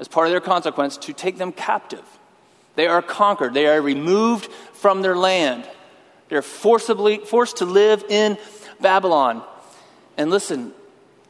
as 0.00 0.08
part 0.08 0.26
of 0.26 0.32
their 0.32 0.40
consequence 0.40 0.96
to 0.96 1.12
take 1.12 1.38
them 1.38 1.52
captive. 1.52 2.02
They 2.80 2.86
are 2.86 3.02
conquered, 3.02 3.52
they 3.52 3.66
are 3.66 3.82
removed 3.82 4.46
from 4.72 5.02
their 5.02 5.14
land. 5.14 5.68
They're 6.30 6.40
forcibly 6.40 7.18
forced 7.18 7.58
to 7.58 7.66
live 7.66 8.02
in 8.08 8.38
Babylon. 8.80 9.44
And 10.16 10.30
listen, 10.30 10.72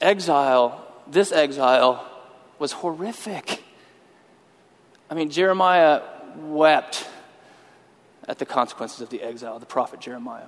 exile, 0.01 0.87
this 1.09 1.33
exile 1.33 2.09
was 2.61 2.71
horrific. 2.71 3.65
I 5.11 5.15
mean, 5.15 5.31
Jeremiah 5.31 6.03
wept 6.37 7.09
at 8.29 8.39
the 8.39 8.47
consequences 8.47 9.01
of 9.01 9.11
the 9.11 9.21
exile, 9.21 9.59
the 9.59 9.67
prophet 9.67 9.99
Jeremiah. 9.99 10.47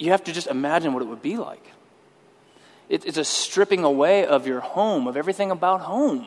You 0.00 0.10
have 0.10 0.24
to 0.24 0.32
just 0.32 0.48
imagine 0.48 0.92
what 0.92 1.04
it 1.04 1.08
would 1.08 1.22
be 1.22 1.36
like. 1.36 1.70
It's 2.88 3.16
a 3.16 3.24
stripping 3.24 3.84
away 3.84 4.26
of 4.26 4.48
your 4.48 4.58
home, 4.58 5.06
of 5.06 5.16
everything 5.16 5.52
about 5.52 5.82
home. 5.82 6.26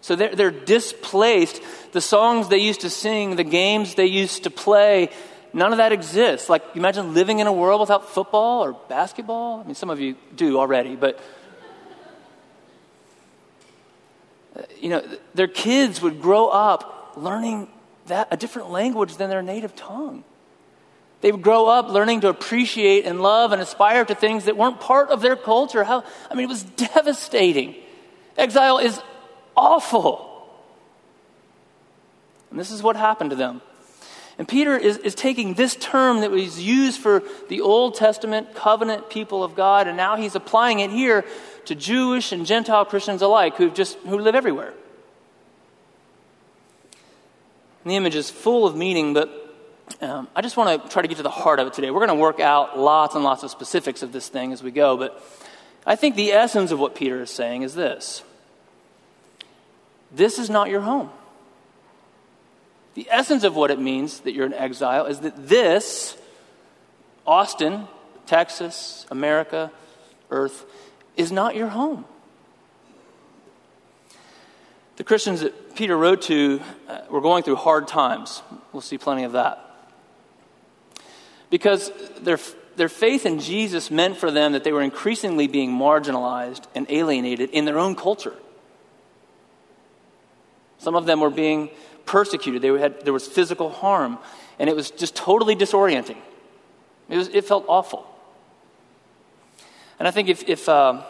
So 0.00 0.16
they're, 0.16 0.34
they're 0.34 0.50
displaced. 0.50 1.60
The 1.92 2.00
songs 2.00 2.48
they 2.48 2.58
used 2.58 2.80
to 2.82 2.90
sing, 2.90 3.36
the 3.36 3.44
games 3.44 3.94
they 3.94 4.06
used 4.06 4.44
to 4.44 4.50
play, 4.50 5.10
None 5.52 5.72
of 5.72 5.78
that 5.78 5.92
exists. 5.92 6.48
Like, 6.48 6.62
imagine 6.74 7.14
living 7.14 7.40
in 7.40 7.46
a 7.46 7.52
world 7.52 7.80
without 7.80 8.08
football 8.08 8.64
or 8.64 8.72
basketball. 8.88 9.60
I 9.60 9.64
mean, 9.64 9.74
some 9.74 9.90
of 9.90 10.00
you 10.00 10.16
do 10.34 10.58
already, 10.58 10.96
but. 10.96 11.18
You 14.80 14.90
know, 14.90 15.02
their 15.34 15.48
kids 15.48 16.02
would 16.02 16.20
grow 16.20 16.48
up 16.48 17.14
learning 17.16 17.68
that, 18.06 18.28
a 18.30 18.36
different 18.36 18.70
language 18.70 19.16
than 19.16 19.30
their 19.30 19.42
native 19.42 19.74
tongue. 19.76 20.24
They 21.20 21.32
would 21.32 21.42
grow 21.42 21.66
up 21.66 21.88
learning 21.88 22.22
to 22.22 22.28
appreciate 22.28 23.04
and 23.04 23.20
love 23.20 23.52
and 23.52 23.60
aspire 23.60 24.04
to 24.04 24.14
things 24.14 24.46
that 24.46 24.56
weren't 24.56 24.80
part 24.80 25.10
of 25.10 25.20
their 25.20 25.36
culture. 25.36 25.84
How, 25.84 26.04
I 26.30 26.34
mean, 26.34 26.44
it 26.44 26.48
was 26.48 26.62
devastating. 26.62 27.76
Exile 28.36 28.78
is 28.78 29.00
awful. 29.60 30.26
And 32.50 32.58
this 32.58 32.70
is 32.70 32.82
what 32.82 32.96
happened 32.96 33.30
to 33.30 33.36
them. 33.36 33.60
And 34.38 34.48
Peter 34.48 34.74
is, 34.74 34.96
is 34.96 35.14
taking 35.14 35.52
this 35.52 35.76
term 35.76 36.22
that 36.22 36.30
was 36.30 36.58
used 36.58 36.98
for 36.98 37.22
the 37.50 37.60
Old 37.60 37.94
Testament 37.94 38.54
covenant 38.54 39.10
people 39.10 39.44
of 39.44 39.54
God, 39.54 39.86
and 39.86 39.98
now 39.98 40.16
he's 40.16 40.34
applying 40.34 40.80
it 40.80 40.90
here 40.90 41.26
to 41.66 41.74
Jewish 41.74 42.32
and 42.32 42.46
Gentile 42.46 42.86
Christians 42.86 43.20
alike 43.20 43.56
who 43.56 43.70
just 43.70 43.98
who 43.98 44.18
live 44.18 44.34
everywhere. 44.34 44.72
And 47.84 47.90
the 47.90 47.96
image 47.96 48.14
is 48.14 48.30
full 48.30 48.66
of 48.66 48.74
meaning, 48.74 49.12
but 49.12 49.28
um, 50.00 50.26
I 50.34 50.40
just 50.40 50.56
want 50.56 50.82
to 50.82 50.88
try 50.88 51.02
to 51.02 51.08
get 51.08 51.18
to 51.18 51.22
the 51.22 51.28
heart 51.28 51.58
of 51.60 51.66
it 51.66 51.74
today. 51.74 51.90
We're 51.90 52.06
going 52.06 52.16
to 52.16 52.22
work 52.22 52.40
out 52.40 52.78
lots 52.78 53.14
and 53.14 53.22
lots 53.22 53.42
of 53.42 53.50
specifics 53.50 54.02
of 54.02 54.12
this 54.12 54.28
thing 54.28 54.54
as 54.54 54.62
we 54.62 54.70
go, 54.70 54.96
but 54.96 55.22
I 55.84 55.96
think 55.96 56.16
the 56.16 56.32
essence 56.32 56.70
of 56.70 56.78
what 56.78 56.94
Peter 56.94 57.20
is 57.20 57.30
saying 57.30 57.62
is 57.62 57.74
this 57.74 58.22
this 60.12 60.38
is 60.38 60.50
not 60.50 60.68
your 60.68 60.80
home. 60.80 61.10
The 62.94 63.06
essence 63.10 63.44
of 63.44 63.54
what 63.54 63.70
it 63.70 63.78
means 63.78 64.20
that 64.20 64.32
you're 64.32 64.46
an 64.46 64.54
exile 64.54 65.06
is 65.06 65.20
that 65.20 65.48
this, 65.48 66.16
Austin, 67.26 67.86
Texas, 68.26 69.06
America, 69.10 69.70
Earth, 70.30 70.64
is 71.16 71.30
not 71.30 71.54
your 71.54 71.68
home. 71.68 72.04
The 74.96 75.04
Christians 75.04 75.40
that 75.40 75.76
Peter 75.76 75.96
wrote 75.96 76.22
to 76.22 76.60
uh, 76.88 77.00
were 77.10 77.20
going 77.20 77.42
through 77.42 77.56
hard 77.56 77.88
times. 77.88 78.42
We'll 78.72 78.82
see 78.82 78.98
plenty 78.98 79.24
of 79.24 79.32
that. 79.32 79.64
Because 81.48 81.90
their, 82.20 82.38
their 82.76 82.88
faith 82.88 83.24
in 83.24 83.40
Jesus 83.40 83.90
meant 83.90 84.16
for 84.16 84.30
them 84.30 84.52
that 84.52 84.62
they 84.62 84.72
were 84.72 84.82
increasingly 84.82 85.46
being 85.46 85.70
marginalized 85.72 86.64
and 86.74 86.86
alienated 86.90 87.50
in 87.50 87.64
their 87.64 87.78
own 87.78 87.96
culture. 87.96 88.34
Some 90.80 90.96
of 90.96 91.06
them 91.06 91.20
were 91.20 91.30
being 91.30 91.70
persecuted. 92.06 92.62
They 92.62 92.68
had, 92.80 93.04
there 93.04 93.12
was 93.12 93.26
physical 93.26 93.70
harm, 93.70 94.18
and 94.58 94.68
it 94.68 94.74
was 94.74 94.90
just 94.90 95.14
totally 95.14 95.54
disorienting. 95.54 96.16
It, 97.08 97.16
was, 97.16 97.28
it 97.28 97.44
felt 97.44 97.66
awful. 97.68 98.06
And 99.98 100.08
I 100.08 100.10
think 100.10 100.28
if, 100.28 100.48
if, 100.48 100.68
uh, 100.68 101.02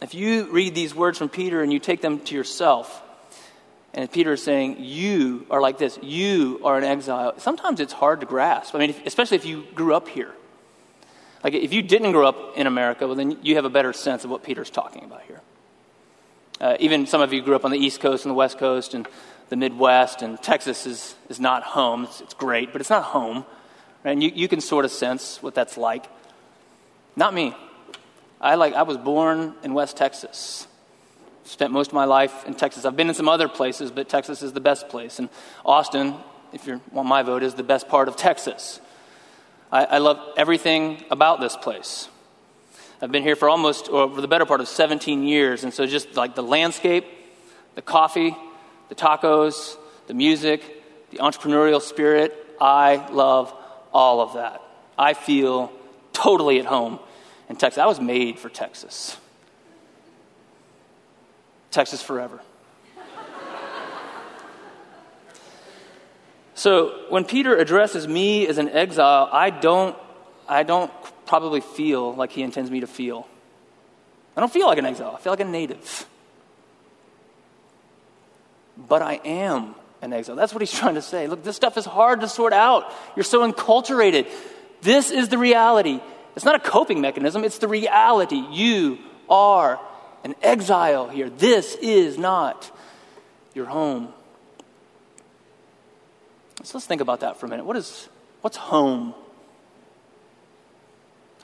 if 0.00 0.14
you 0.14 0.50
read 0.52 0.74
these 0.74 0.94
words 0.94 1.18
from 1.18 1.28
Peter 1.28 1.62
and 1.62 1.72
you 1.72 1.80
take 1.80 2.00
them 2.00 2.20
to 2.20 2.34
yourself, 2.34 3.02
and 3.92 4.10
Peter 4.10 4.34
is 4.34 4.42
saying, 4.42 4.76
You 4.78 5.46
are 5.50 5.60
like 5.60 5.78
this, 5.78 5.98
you 6.00 6.60
are 6.64 6.78
an 6.78 6.84
exile, 6.84 7.34
sometimes 7.38 7.80
it's 7.80 7.92
hard 7.92 8.20
to 8.20 8.26
grasp. 8.26 8.74
I 8.76 8.78
mean, 8.78 8.90
if, 8.90 9.04
especially 9.04 9.36
if 9.36 9.44
you 9.44 9.64
grew 9.74 9.94
up 9.94 10.08
here. 10.08 10.32
Like, 11.42 11.54
if 11.54 11.72
you 11.72 11.82
didn't 11.82 12.12
grow 12.12 12.26
up 12.26 12.56
in 12.56 12.66
America, 12.66 13.06
well, 13.06 13.16
then 13.16 13.38
you 13.42 13.56
have 13.56 13.64
a 13.64 13.70
better 13.70 13.92
sense 13.92 14.24
of 14.24 14.30
what 14.30 14.44
Peter's 14.44 14.70
talking 14.70 15.04
about 15.04 15.22
here. 15.22 15.40
Uh, 16.60 16.76
even 16.80 17.06
some 17.06 17.20
of 17.20 17.32
you 17.32 17.42
grew 17.42 17.56
up 17.56 17.64
on 17.64 17.70
the 17.70 17.78
East 17.78 18.00
Coast 18.00 18.24
and 18.24 18.30
the 18.30 18.36
West 18.36 18.58
Coast, 18.58 18.94
and 18.94 19.06
the 19.48 19.56
Midwest, 19.56 20.22
and 20.22 20.40
Texas 20.42 20.86
is, 20.86 21.14
is 21.28 21.40
not 21.40 21.62
home. 21.62 22.04
It's, 22.04 22.20
it's 22.20 22.34
great, 22.34 22.72
but 22.72 22.80
it's 22.80 22.90
not 22.90 23.04
home. 23.04 23.44
Right? 24.04 24.12
And 24.12 24.22
you, 24.22 24.30
you 24.34 24.48
can 24.48 24.60
sort 24.60 24.84
of 24.84 24.90
sense 24.90 25.42
what 25.42 25.54
that's 25.54 25.76
like. 25.76 26.06
Not 27.16 27.34
me. 27.34 27.54
I, 28.40 28.56
like, 28.56 28.74
I 28.74 28.82
was 28.82 28.96
born 28.96 29.54
in 29.62 29.74
West 29.74 29.96
Texas. 29.96 30.66
Spent 31.44 31.72
most 31.72 31.88
of 31.88 31.94
my 31.94 32.04
life 32.04 32.46
in 32.46 32.54
Texas. 32.54 32.84
I've 32.84 32.96
been 32.96 33.08
in 33.08 33.14
some 33.14 33.28
other 33.28 33.48
places, 33.48 33.90
but 33.90 34.08
Texas 34.08 34.42
is 34.42 34.52
the 34.52 34.60
best 34.60 34.88
place. 34.88 35.18
And 35.18 35.28
Austin, 35.64 36.14
if 36.52 36.66
you 36.66 36.80
want 36.90 37.08
my 37.08 37.22
vote, 37.22 37.42
is 37.42 37.54
the 37.54 37.62
best 37.62 37.88
part 37.88 38.08
of 38.08 38.16
Texas. 38.16 38.80
I, 39.70 39.84
I 39.84 39.98
love 39.98 40.18
everything 40.36 41.04
about 41.10 41.40
this 41.40 41.56
place. 41.56 42.08
I've 43.02 43.10
been 43.10 43.22
here 43.22 43.36
for 43.36 43.48
almost, 43.48 43.88
or 43.88 44.12
for 44.14 44.20
the 44.20 44.28
better 44.28 44.46
part 44.46 44.60
of 44.60 44.68
17 44.68 45.24
years, 45.24 45.64
and 45.64 45.74
so 45.74 45.86
just 45.86 46.14
like 46.16 46.34
the 46.34 46.42
landscape, 46.42 47.04
the 47.74 47.82
coffee, 47.82 48.36
the 48.88 48.94
tacos, 48.94 49.76
the 50.06 50.14
music, 50.14 50.62
the 51.10 51.18
entrepreneurial 51.18 51.80
spirit. 51.80 52.34
I 52.60 53.08
love 53.10 53.52
all 53.92 54.20
of 54.20 54.34
that. 54.34 54.62
I 54.96 55.14
feel 55.14 55.72
totally 56.12 56.60
at 56.60 56.66
home 56.66 57.00
in 57.48 57.56
Texas. 57.56 57.78
I 57.78 57.86
was 57.86 58.00
made 58.00 58.38
for 58.38 58.48
Texas. 58.48 59.16
Texas 61.70 62.00
forever. 62.00 62.40
so 66.54 67.06
when 67.08 67.24
Peter 67.24 67.56
addresses 67.56 68.06
me 68.06 68.46
as 68.46 68.58
an 68.58 68.68
exile, 68.68 69.28
I 69.32 69.50
don't, 69.50 69.96
I 70.48 70.62
don't 70.62 70.92
probably 71.26 71.60
feel 71.60 72.14
like 72.14 72.32
he 72.32 72.42
intends 72.42 72.70
me 72.70 72.80
to 72.80 72.86
feel. 72.86 73.26
I 74.36 74.40
don't 74.40 74.52
feel 74.52 74.66
like 74.66 74.78
an 74.78 74.86
exile. 74.86 75.14
I 75.16 75.20
feel 75.20 75.32
like 75.32 75.40
a 75.40 75.44
native. 75.44 76.06
but 78.76 79.02
I 79.02 79.20
am 79.24 79.74
an 80.02 80.12
exile. 80.12 80.36
That's 80.36 80.52
what 80.52 80.60
he's 80.60 80.72
trying 80.78 80.94
to 80.96 81.02
say. 81.02 81.26
Look, 81.26 81.42
this 81.44 81.56
stuff 81.56 81.76
is 81.76 81.84
hard 81.84 82.20
to 82.20 82.28
sort 82.28 82.52
out. 82.52 82.92
You're 83.16 83.24
so 83.24 83.50
enculturated. 83.50 84.28
This 84.82 85.10
is 85.10 85.28
the 85.28 85.38
reality. 85.38 86.00
It's 86.36 86.44
not 86.44 86.56
a 86.56 86.58
coping 86.58 87.00
mechanism, 87.00 87.44
it's 87.44 87.58
the 87.58 87.68
reality. 87.68 88.42
You 88.50 88.98
are 89.28 89.80
an 90.24 90.34
exile 90.42 91.08
here. 91.08 91.30
This 91.30 91.76
is 91.76 92.18
not 92.18 92.70
your 93.54 93.66
home. 93.66 94.12
So 96.64 96.78
let's 96.78 96.86
think 96.86 97.00
about 97.00 97.20
that 97.20 97.38
for 97.38 97.46
a 97.46 97.48
minute. 97.48 97.66
What 97.66 97.76
is 97.76 98.08
what's 98.40 98.56
home? 98.56 99.14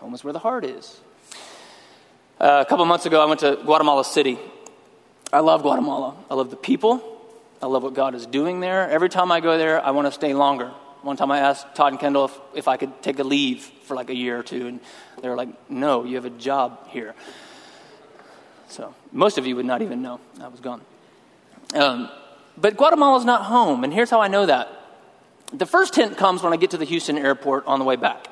Home 0.01 0.15
is 0.15 0.25
where 0.25 0.33
the 0.33 0.39
heart 0.39 0.65
is. 0.65 0.99
Uh, 2.41 2.65
a 2.67 2.69
couple 2.69 2.87
months 2.87 3.05
ago, 3.05 3.21
I 3.23 3.27
went 3.27 3.41
to 3.41 3.59
Guatemala 3.63 4.03
City. 4.03 4.39
I 5.31 5.41
love 5.41 5.61
Guatemala. 5.61 6.17
I 6.31 6.35
love 6.35 6.49
the 6.49 6.57
people. 6.57 7.03
I 7.61 7.67
love 7.67 7.83
what 7.83 7.93
God 7.93 8.15
is 8.15 8.25
doing 8.25 8.61
there. 8.61 8.89
Every 8.89 9.11
time 9.11 9.31
I 9.31 9.41
go 9.41 9.59
there, 9.59 9.85
I 9.85 9.91
want 9.91 10.07
to 10.07 10.13
stay 10.13 10.33
longer. 10.33 10.69
One 11.03 11.19
time 11.19 11.31
I 11.31 11.41
asked 11.41 11.75
Todd 11.75 11.93
and 11.93 12.01
Kendall 12.01 12.25
if, 12.25 12.41
if 12.55 12.69
I 12.69 12.79
could 12.79 13.03
take 13.03 13.19
a 13.19 13.25
leave 13.25 13.61
for 13.85 13.95
like 13.95 14.09
a 14.09 14.15
year 14.15 14.39
or 14.39 14.43
two, 14.43 14.69
and 14.69 14.81
they 15.21 15.29
were 15.29 15.37
like, 15.37 15.51
no, 15.71 16.05
you 16.05 16.17
have 16.17 16.25
a 16.25 16.31
job 16.31 16.89
here. 16.89 17.15
So 18.69 18.95
most 19.13 19.37
of 19.37 19.47
you 19.47 19.55
would 19.57 19.67
not 19.67 19.83
even 19.83 20.01
know 20.01 20.19
I 20.41 20.49
was 20.49 20.61
gone. 20.61 20.81
Um, 21.75 22.09
but 22.57 22.73
is 22.73 23.25
not 23.27 23.43
home, 23.43 23.85
and 23.85 23.93
here's 23.93 24.09
how 24.09 24.23
I 24.23 24.29
know 24.29 24.47
that. 24.47 24.69
The 25.53 25.67
first 25.67 25.95
hint 25.95 26.17
comes 26.17 26.43
when 26.43 26.55
I 26.55 26.57
get 26.57 26.71
to 26.71 26.79
the 26.79 26.87
Houston 26.87 27.19
airport 27.19 27.67
on 27.67 27.79
the 27.79 27.85
way 27.85 27.97
back. 27.97 28.30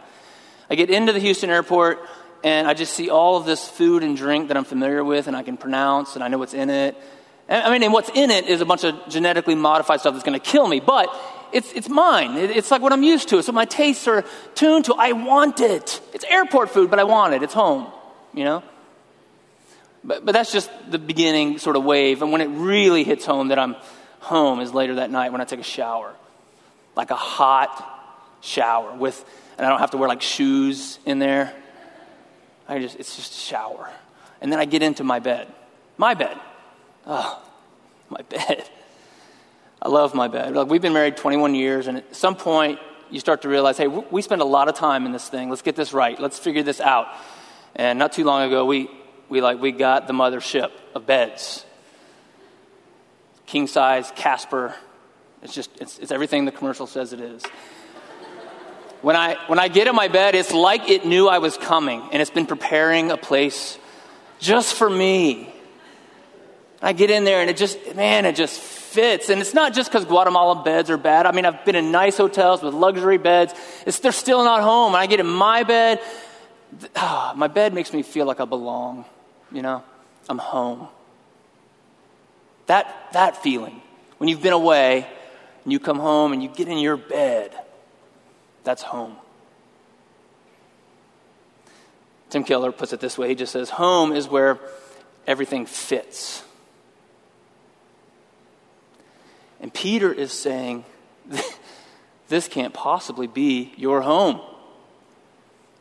I 0.70 0.74
get 0.74 0.90
into 0.90 1.12
the 1.12 1.20
Houston 1.20 1.50
airport, 1.50 2.00
and 2.44 2.66
I 2.66 2.74
just 2.74 2.92
see 2.92 3.10
all 3.10 3.36
of 3.36 3.46
this 3.46 3.66
food 3.66 4.02
and 4.02 4.16
drink 4.16 4.48
that 4.48 4.56
I'm 4.56 4.64
familiar 4.64 5.02
with 5.02 5.26
and 5.26 5.36
I 5.36 5.42
can 5.42 5.56
pronounce 5.56 6.14
and 6.14 6.22
I 6.22 6.28
know 6.28 6.38
what's 6.38 6.54
in 6.54 6.70
it. 6.70 6.96
And, 7.48 7.64
I 7.64 7.70
mean, 7.70 7.82
and 7.82 7.92
what's 7.92 8.10
in 8.10 8.30
it 8.30 8.46
is 8.46 8.60
a 8.60 8.66
bunch 8.66 8.84
of 8.84 8.94
genetically 9.08 9.54
modified 9.54 10.00
stuff 10.00 10.14
that's 10.14 10.24
going 10.24 10.38
to 10.38 10.44
kill 10.44 10.68
me, 10.68 10.80
but 10.80 11.08
it's, 11.52 11.72
it's 11.72 11.88
mine. 11.88 12.36
it's 12.36 12.70
like 12.70 12.82
what 12.82 12.92
I'm 12.92 13.02
used 13.02 13.30
to. 13.30 13.42
So 13.42 13.52
my 13.52 13.64
tastes 13.64 14.06
are 14.06 14.24
tuned 14.54 14.84
to, 14.86 14.94
I 14.94 15.12
want 15.12 15.60
it. 15.60 16.00
It's 16.12 16.24
airport 16.24 16.70
food, 16.70 16.90
but 16.90 16.98
I 16.98 17.04
want 17.04 17.34
it. 17.34 17.42
It's 17.42 17.54
home, 17.54 17.86
you 18.34 18.44
know? 18.44 18.62
But, 20.04 20.24
but 20.24 20.32
that's 20.32 20.52
just 20.52 20.70
the 20.90 20.98
beginning 20.98 21.58
sort 21.58 21.76
of 21.76 21.84
wave. 21.84 22.22
And 22.22 22.30
when 22.30 22.40
it 22.40 22.48
really 22.48 23.02
hits 23.02 23.24
home 23.24 23.48
that 23.48 23.58
I'm 23.58 23.76
home 24.20 24.60
is 24.60 24.72
later 24.74 24.96
that 24.96 25.10
night 25.10 25.32
when 25.32 25.40
I 25.40 25.44
take 25.44 25.60
a 25.60 25.64
shower. 25.64 26.14
Like 26.94 27.10
a 27.10 27.16
hot 27.16 28.36
shower 28.40 28.94
with, 28.94 29.24
and 29.58 29.66
I 29.66 29.70
don't 29.70 29.80
have 29.80 29.90
to 29.90 29.96
wear 29.96 30.08
like 30.08 30.22
shoes 30.22 31.00
in 31.04 31.18
there. 31.18 31.52
I 32.68 32.78
just, 32.78 32.98
it's 32.98 33.16
just 33.16 33.32
a 33.32 33.38
shower. 33.38 33.90
And 34.40 34.52
then 34.52 34.60
I 34.60 34.64
get 34.64 34.82
into 34.82 35.02
my 35.02 35.18
bed. 35.18 35.52
My 35.96 36.14
bed. 36.14 36.38
Oh, 37.06 37.42
my 38.08 38.22
bed. 38.22 38.68
I 39.82 39.88
love 39.88 40.14
my 40.14 40.28
bed. 40.28 40.54
Like 40.54 40.68
we've 40.68 40.82
been 40.82 40.92
married 40.92 41.16
21 41.16 41.54
years, 41.54 41.86
and 41.86 41.98
at 41.98 42.16
some 42.16 42.36
point 42.36 42.78
you 43.10 43.20
start 43.20 43.42
to 43.42 43.48
realize, 43.48 43.78
hey, 43.78 43.86
we 43.86 44.22
spend 44.22 44.42
a 44.42 44.44
lot 44.44 44.68
of 44.68 44.74
time 44.74 45.06
in 45.06 45.12
this 45.12 45.28
thing. 45.28 45.50
Let's 45.50 45.62
get 45.62 45.76
this 45.76 45.92
right. 45.92 46.18
Let's 46.20 46.38
figure 46.38 46.62
this 46.62 46.80
out. 46.80 47.08
And 47.74 47.98
not 47.98 48.12
too 48.12 48.24
long 48.24 48.42
ago, 48.42 48.64
we, 48.64 48.90
we 49.28 49.40
like 49.40 49.60
we 49.60 49.72
got 49.72 50.06
the 50.06 50.12
mothership 50.12 50.70
of 50.94 51.06
beds. 51.06 51.64
King 53.46 53.66
size, 53.66 54.12
Casper. 54.14 54.74
It's 55.42 55.54
just 55.54 55.70
it's, 55.80 55.98
it's 55.98 56.12
everything 56.12 56.44
the 56.44 56.52
commercial 56.52 56.86
says 56.86 57.12
it 57.12 57.20
is. 57.20 57.42
When 59.00 59.14
I, 59.14 59.36
when 59.46 59.58
I 59.58 59.68
get 59.68 59.86
in 59.86 59.94
my 59.94 60.08
bed, 60.08 60.34
it's 60.34 60.52
like 60.52 60.88
it 60.88 61.06
knew 61.06 61.28
I 61.28 61.38
was 61.38 61.56
coming 61.56 62.02
and 62.12 62.20
it's 62.20 62.30
been 62.30 62.46
preparing 62.46 63.10
a 63.10 63.16
place 63.16 63.78
just 64.40 64.74
for 64.74 64.88
me. 64.90 65.52
I 66.82 66.92
get 66.92 67.10
in 67.10 67.24
there 67.24 67.40
and 67.40 67.50
it 67.50 67.56
just, 67.56 67.96
man, 67.96 68.24
it 68.24 68.36
just 68.36 68.60
fits. 68.60 69.30
And 69.30 69.40
it's 69.40 69.54
not 69.54 69.74
just 69.74 69.90
because 69.90 70.04
Guatemala 70.04 70.62
beds 70.62 70.90
are 70.90 70.96
bad. 70.96 71.26
I 71.26 71.32
mean, 71.32 71.44
I've 71.44 71.64
been 71.64 71.76
in 71.76 71.90
nice 71.92 72.16
hotels 72.16 72.62
with 72.62 72.74
luxury 72.74 73.18
beds. 73.18 73.54
It's, 73.86 73.98
they're 73.98 74.12
still 74.12 74.44
not 74.44 74.62
home. 74.62 74.94
And 74.94 75.02
I 75.02 75.06
get 75.06 75.20
in 75.20 75.26
my 75.26 75.62
bed, 75.62 76.00
oh, 76.96 77.32
my 77.36 77.48
bed 77.48 77.74
makes 77.74 77.92
me 77.92 78.02
feel 78.02 78.26
like 78.26 78.40
I 78.40 78.44
belong, 78.44 79.04
you 79.52 79.62
know? 79.62 79.82
I'm 80.28 80.38
home. 80.38 80.88
That, 82.66 83.08
that 83.12 83.42
feeling, 83.42 83.80
when 84.18 84.28
you've 84.28 84.42
been 84.42 84.52
away 84.52 85.06
and 85.64 85.72
you 85.72 85.80
come 85.80 85.98
home 85.98 86.32
and 86.32 86.42
you 86.42 86.48
get 86.48 86.68
in 86.68 86.78
your 86.78 86.96
bed, 86.96 87.54
that's 88.68 88.82
home. 88.82 89.16
Tim 92.28 92.44
Keller 92.44 92.70
puts 92.70 92.92
it 92.92 93.00
this 93.00 93.16
way 93.16 93.30
he 93.30 93.34
just 93.34 93.50
says, 93.50 93.70
Home 93.70 94.12
is 94.12 94.28
where 94.28 94.58
everything 95.26 95.64
fits. 95.64 96.44
And 99.62 99.72
Peter 99.72 100.12
is 100.12 100.32
saying, 100.32 100.84
This 102.28 102.46
can't 102.46 102.74
possibly 102.74 103.26
be 103.26 103.72
your 103.78 104.02
home. 104.02 104.38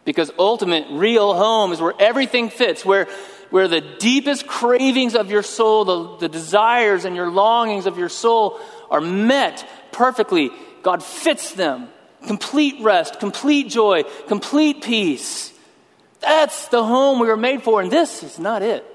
Because 0.06 0.32
ultimate, 0.40 0.86
real 0.90 1.34
home 1.34 1.74
is 1.74 1.82
where 1.82 1.94
everything 2.00 2.50
fits, 2.50 2.86
where, 2.86 3.10
where 3.50 3.68
the 3.68 3.82
deepest 3.82 4.48
cravings 4.48 5.14
of 5.14 5.30
your 5.30 5.44
soul, 5.44 5.84
the, 5.84 6.18
the 6.20 6.30
desires 6.30 7.04
and 7.04 7.18
your 7.18 7.30
longings 7.30 7.86
of 7.86 7.98
your 7.98 8.08
soul 8.08 8.58
are 8.90 9.02
met 9.02 9.68
perfectly. 9.92 10.52
God 10.84 11.04
fits 11.04 11.52
them 11.52 11.90
complete 12.26 12.82
rest, 12.82 13.20
complete 13.20 13.70
joy, 13.70 14.04
complete 14.28 14.82
peace. 14.82 15.54
That's 16.20 16.68
the 16.70 16.84
home 16.84 17.20
we 17.20 17.28
were 17.28 17.38
made 17.38 17.62
for, 17.62 17.82
and 17.82 17.92
this 17.92 18.24
is 18.24 18.40
not 18.40 18.62
it. 18.62 18.86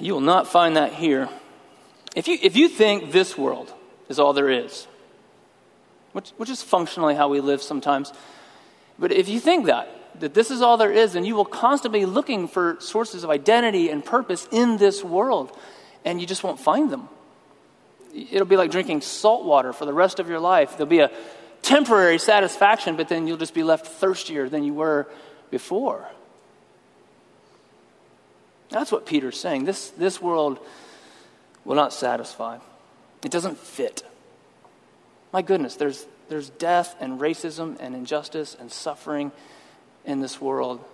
You 0.00 0.14
will 0.14 0.20
not 0.20 0.48
find 0.48 0.76
that 0.76 0.92
here. 0.92 1.28
If 2.16 2.26
you, 2.26 2.38
if 2.42 2.56
you 2.56 2.68
think 2.68 3.12
this 3.12 3.38
world 3.38 3.72
is 4.08 4.18
all 4.18 4.32
there 4.32 4.50
is, 4.50 4.86
which, 6.12 6.30
which 6.30 6.50
is 6.50 6.62
functionally 6.62 7.14
how 7.14 7.28
we 7.28 7.40
live 7.40 7.62
sometimes, 7.62 8.12
but 8.98 9.12
if 9.12 9.28
you 9.28 9.38
think 9.38 9.66
that, 9.66 9.88
that 10.20 10.34
this 10.34 10.50
is 10.50 10.60
all 10.60 10.76
there 10.76 10.92
is, 10.92 11.12
then 11.12 11.24
you 11.24 11.34
will 11.34 11.44
constantly 11.44 12.00
be 12.00 12.06
looking 12.06 12.48
for 12.48 12.76
sources 12.80 13.24
of 13.24 13.30
identity 13.30 13.88
and 13.88 14.04
purpose 14.04 14.48
in 14.50 14.76
this 14.76 15.04
world, 15.04 15.56
and 16.04 16.20
you 16.20 16.26
just 16.26 16.42
won't 16.42 16.60
find 16.60 16.90
them 16.90 17.08
it'll 18.14 18.46
be 18.46 18.56
like 18.56 18.70
drinking 18.70 19.00
salt 19.00 19.44
water 19.44 19.72
for 19.72 19.84
the 19.84 19.92
rest 19.92 20.20
of 20.20 20.28
your 20.28 20.40
life. 20.40 20.72
There'll 20.72 20.86
be 20.86 21.00
a 21.00 21.10
temporary 21.62 22.18
satisfaction, 22.18 22.96
but 22.96 23.08
then 23.08 23.26
you'll 23.26 23.36
just 23.36 23.54
be 23.54 23.62
left 23.62 23.86
thirstier 23.86 24.48
than 24.48 24.64
you 24.64 24.74
were 24.74 25.08
before. 25.50 26.08
That's 28.70 28.90
what 28.90 29.06
Peter's 29.06 29.38
saying. 29.38 29.64
This, 29.64 29.90
this 29.90 30.20
world 30.20 30.58
will 31.64 31.76
not 31.76 31.92
satisfy, 31.92 32.58
it 33.24 33.30
doesn't 33.30 33.58
fit. 33.58 34.02
My 35.32 35.42
goodness, 35.42 35.76
there's, 35.76 36.04
there's 36.28 36.50
death 36.50 36.94
and 37.00 37.20
racism 37.20 37.76
and 37.80 37.94
injustice 37.94 38.56
and 38.58 38.70
suffering 38.70 39.32
in 40.04 40.20
this 40.20 40.40
world. 40.40 40.84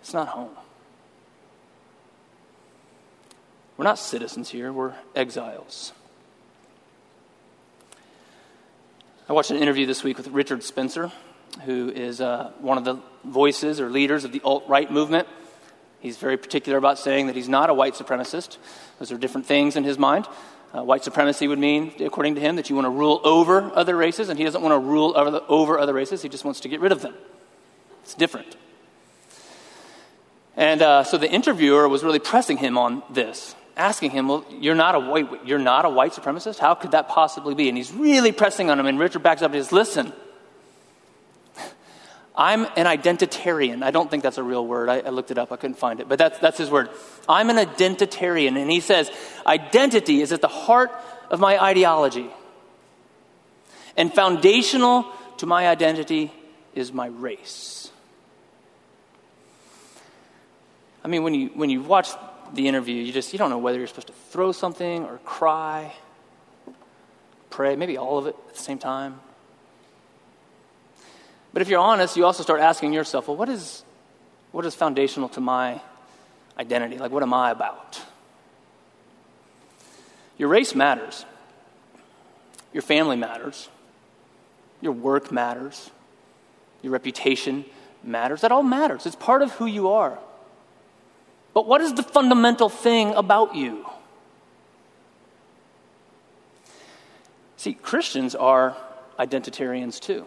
It's 0.00 0.14
not 0.14 0.28
home. 0.28 0.56
We're 3.76 3.84
not 3.84 3.98
citizens 3.98 4.48
here, 4.48 4.72
we're 4.72 4.94
exiles. 5.14 5.92
I 9.28 9.32
watched 9.32 9.50
an 9.50 9.56
interview 9.56 9.86
this 9.86 10.04
week 10.04 10.18
with 10.18 10.28
Richard 10.28 10.62
Spencer, 10.62 11.10
who 11.64 11.90
is 11.90 12.20
uh, 12.20 12.52
one 12.60 12.78
of 12.78 12.84
the 12.84 13.00
voices 13.24 13.80
or 13.80 13.90
leaders 13.90 14.22
of 14.22 14.30
the 14.30 14.40
alt 14.44 14.62
right 14.68 14.88
movement. 14.88 15.26
He's 15.98 16.16
very 16.16 16.36
particular 16.36 16.78
about 16.78 16.96
saying 16.96 17.26
that 17.26 17.34
he's 17.34 17.48
not 17.48 17.68
a 17.68 17.74
white 17.74 17.94
supremacist. 17.94 18.58
Those 19.00 19.10
are 19.10 19.18
different 19.18 19.48
things 19.48 19.74
in 19.74 19.82
his 19.82 19.98
mind. 19.98 20.28
Uh, 20.72 20.84
white 20.84 21.02
supremacy 21.02 21.48
would 21.48 21.58
mean, 21.58 21.92
according 21.98 22.36
to 22.36 22.40
him, 22.40 22.54
that 22.54 22.70
you 22.70 22.76
want 22.76 22.84
to 22.84 22.90
rule 22.90 23.20
over 23.24 23.72
other 23.74 23.96
races, 23.96 24.28
and 24.28 24.38
he 24.38 24.44
doesn't 24.44 24.62
want 24.62 24.72
to 24.72 24.78
rule 24.78 25.12
over, 25.16 25.40
over 25.48 25.76
other 25.80 25.92
races, 25.92 26.22
he 26.22 26.28
just 26.28 26.44
wants 26.44 26.60
to 26.60 26.68
get 26.68 26.78
rid 26.78 26.92
of 26.92 27.02
them. 27.02 27.14
It's 28.04 28.14
different. 28.14 28.54
And 30.54 30.82
uh, 30.82 31.02
so 31.02 31.18
the 31.18 31.28
interviewer 31.28 31.88
was 31.88 32.04
really 32.04 32.20
pressing 32.20 32.58
him 32.58 32.78
on 32.78 33.02
this 33.10 33.56
asking 33.76 34.10
him, 34.10 34.28
Well, 34.28 34.44
you're 34.50 34.74
not 34.74 34.94
a 34.94 35.00
white, 35.00 35.46
you're 35.46 35.58
not 35.58 35.84
a 35.84 35.90
white 35.90 36.12
supremacist? 36.12 36.58
How 36.58 36.74
could 36.74 36.92
that 36.92 37.08
possibly 37.08 37.54
be? 37.54 37.68
And 37.68 37.76
he's 37.76 37.92
really 37.92 38.32
pressing 38.32 38.70
on 38.70 38.80
him. 38.80 38.86
And 38.86 38.98
Richard 38.98 39.22
backs 39.22 39.42
up 39.42 39.52
and 39.52 39.62
says, 39.62 39.72
Listen, 39.72 40.12
I'm 42.36 42.64
an 42.64 42.86
identitarian. 42.86 43.82
I 43.82 43.90
don't 43.90 44.10
think 44.10 44.22
that's 44.22 44.38
a 44.38 44.42
real 44.42 44.66
word. 44.66 44.88
I, 44.88 45.00
I, 45.00 45.08
looked 45.08 45.30
it 45.30 45.38
up, 45.38 45.52
I 45.52 45.56
couldn't 45.56 45.78
find 45.78 46.00
it, 46.00 46.08
but 46.08 46.18
that's, 46.18 46.38
that's 46.38 46.58
his 46.58 46.70
word. 46.70 46.90
I'm 47.28 47.48
an 47.50 47.56
identitarian. 47.56 48.60
And 48.60 48.70
he 48.70 48.80
says, 48.80 49.10
Identity 49.46 50.20
is 50.20 50.32
at 50.32 50.40
the 50.40 50.48
heart 50.48 50.90
of 51.30 51.40
my 51.40 51.62
ideology. 51.62 52.30
And 53.96 54.12
foundational 54.12 55.06
to 55.38 55.46
my 55.46 55.68
identity 55.68 56.32
is 56.74 56.92
my 56.92 57.06
race. 57.06 57.90
I 61.02 61.08
mean, 61.08 61.22
when 61.22 61.34
you, 61.34 61.50
when 61.54 61.70
you 61.70 61.82
watch 61.82 62.08
the 62.54 62.68
interview, 62.68 63.02
you 63.02 63.12
just 63.12 63.32
you 63.32 63.38
don't 63.38 63.50
know 63.50 63.58
whether 63.58 63.78
you're 63.78 63.86
supposed 63.86 64.08
to 64.08 64.12
throw 64.30 64.52
something 64.52 65.04
or 65.04 65.18
cry, 65.24 65.92
pray, 67.50 67.76
maybe 67.76 67.96
all 67.96 68.18
of 68.18 68.26
it 68.26 68.36
at 68.48 68.54
the 68.54 68.62
same 68.62 68.78
time. 68.78 69.20
But 71.52 71.62
if 71.62 71.68
you're 71.68 71.80
honest, 71.80 72.16
you 72.16 72.24
also 72.26 72.42
start 72.42 72.60
asking 72.60 72.92
yourself, 72.92 73.28
well, 73.28 73.36
what 73.36 73.48
is 73.48 73.84
what 74.52 74.64
is 74.64 74.74
foundational 74.74 75.28
to 75.30 75.40
my 75.40 75.80
identity. 76.58 76.98
Like, 76.98 77.12
what 77.12 77.22
am 77.22 77.34
I 77.34 77.50
about? 77.50 78.00
Your 80.38 80.48
race 80.48 80.74
matters. 80.74 81.24
Your 82.72 82.82
family 82.82 83.16
matters. 83.16 83.68
Your 84.80 84.92
work 84.92 85.32
matters. 85.32 85.90
Your 86.82 86.92
reputation 86.92 87.64
matters. 88.02 88.42
That 88.42 88.52
all 88.52 88.62
matters. 88.62 89.06
It's 89.06 89.16
part 89.16 89.42
of 89.42 89.52
who 89.52 89.66
you 89.66 89.88
are. 89.88 90.18
But 91.56 91.66
what 91.66 91.80
is 91.80 91.94
the 91.94 92.02
fundamental 92.02 92.68
thing 92.68 93.14
about 93.14 93.54
you? 93.54 93.86
See, 97.56 97.72
Christians 97.72 98.34
are 98.34 98.76
identitarians 99.18 99.98
too. 99.98 100.26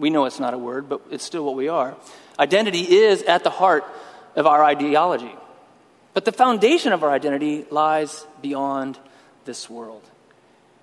We 0.00 0.10
know 0.10 0.24
it's 0.24 0.40
not 0.40 0.52
a 0.52 0.58
word, 0.58 0.88
but 0.88 1.00
it's 1.12 1.22
still 1.22 1.44
what 1.44 1.54
we 1.54 1.68
are. 1.68 1.94
Identity 2.40 2.80
is 2.80 3.22
at 3.22 3.44
the 3.44 3.50
heart 3.50 3.84
of 4.34 4.48
our 4.48 4.64
ideology. 4.64 5.32
But 6.12 6.24
the 6.24 6.32
foundation 6.32 6.92
of 6.92 7.04
our 7.04 7.10
identity 7.12 7.66
lies 7.70 8.26
beyond 8.42 8.98
this 9.44 9.70
world. 9.70 10.02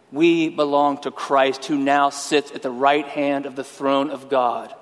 We 0.09 0.47
belong 0.47 0.99
to 0.99 1.11
Christ, 1.11 1.65
who 1.65 1.77
now 1.77 2.11
sits 2.11 2.53
at 2.53 2.61
the 2.61 2.71
right 2.71 3.05
hand 3.05 3.45
of 3.45 3.57
the 3.57 3.65
throne 3.65 4.09
of 4.09 4.29
God, 4.29 4.73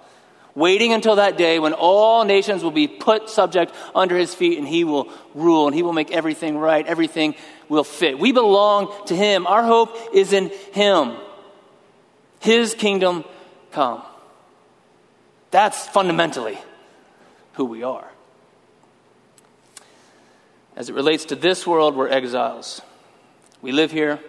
waiting 0.55 0.93
until 0.93 1.15
that 1.15 1.37
day 1.37 1.59
when 1.59 1.73
all 1.73 2.25
nations 2.25 2.63
will 2.63 2.71
be 2.71 2.87
put 2.87 3.29
subject 3.29 3.73
under 3.95 4.17
his 4.17 4.33
feet 4.33 4.57
and 4.57 4.67
he 4.67 4.83
will 4.83 5.09
rule 5.33 5.67
and 5.67 5.75
he 5.75 5.83
will 5.83 5.93
make 5.93 6.11
everything 6.11 6.57
right, 6.57 6.85
everything 6.85 7.35
will 7.67 7.83
fit. 7.83 8.19
We 8.19 8.31
belong 8.31 8.93
to 9.07 9.15
him. 9.15 9.47
Our 9.47 9.63
hope 9.63 9.95
is 10.13 10.33
in 10.33 10.49
him. 10.73 11.15
His 12.39 12.73
kingdom 12.73 13.25
come. 13.71 14.01
That's 15.51 15.87
fundamentally 15.87 16.57
who 17.53 17.65
we 17.65 17.83
are. 17.83 18.09
As 20.75 20.89
it 20.89 20.93
relates 20.93 21.25
to 21.25 21.35
this 21.35 21.67
world, 21.67 21.95
we're 21.95 22.07
exiles. 22.07 22.81
We 23.61 23.71
live 23.71 23.91
here. 23.91 24.19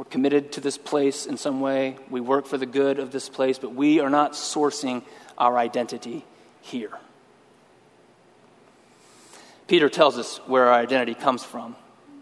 We're 0.00 0.04
committed 0.04 0.52
to 0.52 0.62
this 0.62 0.78
place 0.78 1.26
in 1.26 1.36
some 1.36 1.60
way. 1.60 1.98
We 2.08 2.22
work 2.22 2.46
for 2.46 2.56
the 2.56 2.64
good 2.64 2.98
of 2.98 3.12
this 3.12 3.28
place, 3.28 3.58
but 3.58 3.74
we 3.74 4.00
are 4.00 4.08
not 4.08 4.32
sourcing 4.32 5.02
our 5.36 5.58
identity 5.58 6.24
here. 6.62 6.92
Peter 9.66 9.90
tells 9.90 10.16
us 10.16 10.38
where 10.46 10.68
our 10.68 10.72
identity 10.72 11.12
comes 11.12 11.44
from. 11.44 11.76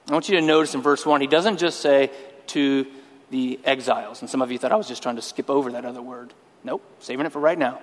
I 0.08 0.12
want 0.12 0.28
you 0.28 0.34
to 0.40 0.42
notice 0.44 0.74
in 0.74 0.82
verse 0.82 1.06
1, 1.06 1.20
he 1.20 1.28
doesn't 1.28 1.58
just 1.58 1.78
say 1.78 2.10
to 2.48 2.84
the 3.30 3.60
exiles. 3.62 4.22
And 4.22 4.28
some 4.28 4.42
of 4.42 4.50
you 4.50 4.58
thought 4.58 4.72
I 4.72 4.76
was 4.76 4.88
just 4.88 5.04
trying 5.04 5.14
to 5.14 5.22
skip 5.22 5.48
over 5.48 5.70
that 5.70 5.84
other 5.84 6.02
word. 6.02 6.34
Nope, 6.64 6.82
saving 6.98 7.26
it 7.26 7.30
for 7.30 7.38
right 7.38 7.56
now. 7.56 7.80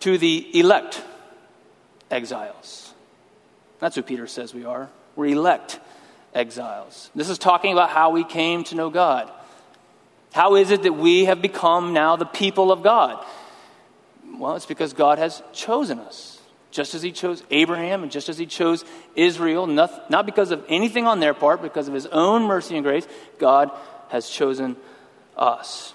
To 0.00 0.18
the 0.18 0.58
elect 0.58 1.00
exiles. 2.10 2.92
That's 3.78 3.94
who 3.94 4.02
Peter 4.02 4.26
says 4.26 4.52
we 4.52 4.64
are. 4.64 4.90
We're 5.14 5.26
elect 5.26 5.78
exiles. 6.34 7.10
This 7.14 7.28
is 7.28 7.38
talking 7.38 7.72
about 7.72 7.90
how 7.90 8.10
we 8.10 8.24
came 8.24 8.64
to 8.64 8.74
know 8.74 8.90
God. 8.90 9.30
How 10.32 10.54
is 10.56 10.70
it 10.70 10.82
that 10.84 10.92
we 10.92 11.24
have 11.24 11.42
become 11.42 11.92
now 11.92 12.16
the 12.16 12.26
people 12.26 12.70
of 12.70 12.82
God? 12.82 13.24
Well, 14.38 14.56
it's 14.56 14.66
because 14.66 14.92
God 14.92 15.18
has 15.18 15.42
chosen 15.52 15.98
us. 15.98 16.38
Just 16.70 16.94
as 16.94 17.02
he 17.02 17.10
chose 17.10 17.42
Abraham 17.50 18.04
and 18.04 18.12
just 18.12 18.28
as 18.28 18.38
he 18.38 18.46
chose 18.46 18.84
Israel, 19.16 19.66
not, 19.66 20.08
not 20.08 20.24
because 20.24 20.52
of 20.52 20.64
anything 20.68 21.06
on 21.06 21.18
their 21.18 21.34
part, 21.34 21.62
because 21.62 21.88
of 21.88 21.94
his 21.94 22.06
own 22.06 22.44
mercy 22.44 22.76
and 22.76 22.84
grace, 22.84 23.08
God 23.38 23.72
has 24.08 24.30
chosen 24.30 24.76
us. 25.36 25.92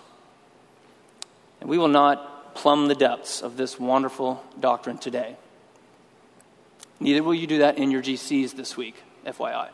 And 1.62 1.70
we 1.70 1.78
will 1.78 1.88
not 1.88 2.56
plumb 2.56 2.88
the 2.88 2.96
depths 2.96 3.42
of 3.42 3.56
this 3.56 3.80
wonderful 3.80 4.44
doctrine 4.60 4.98
today. 4.98 5.38
Neither 7.00 7.24
will 7.24 7.34
you 7.34 7.48
do 7.48 7.60
that 7.60 7.78
in 7.78 7.92
your 7.92 8.02
GCs 8.02 8.56
this 8.56 8.76
week, 8.76 8.96
FYI. 9.26 9.70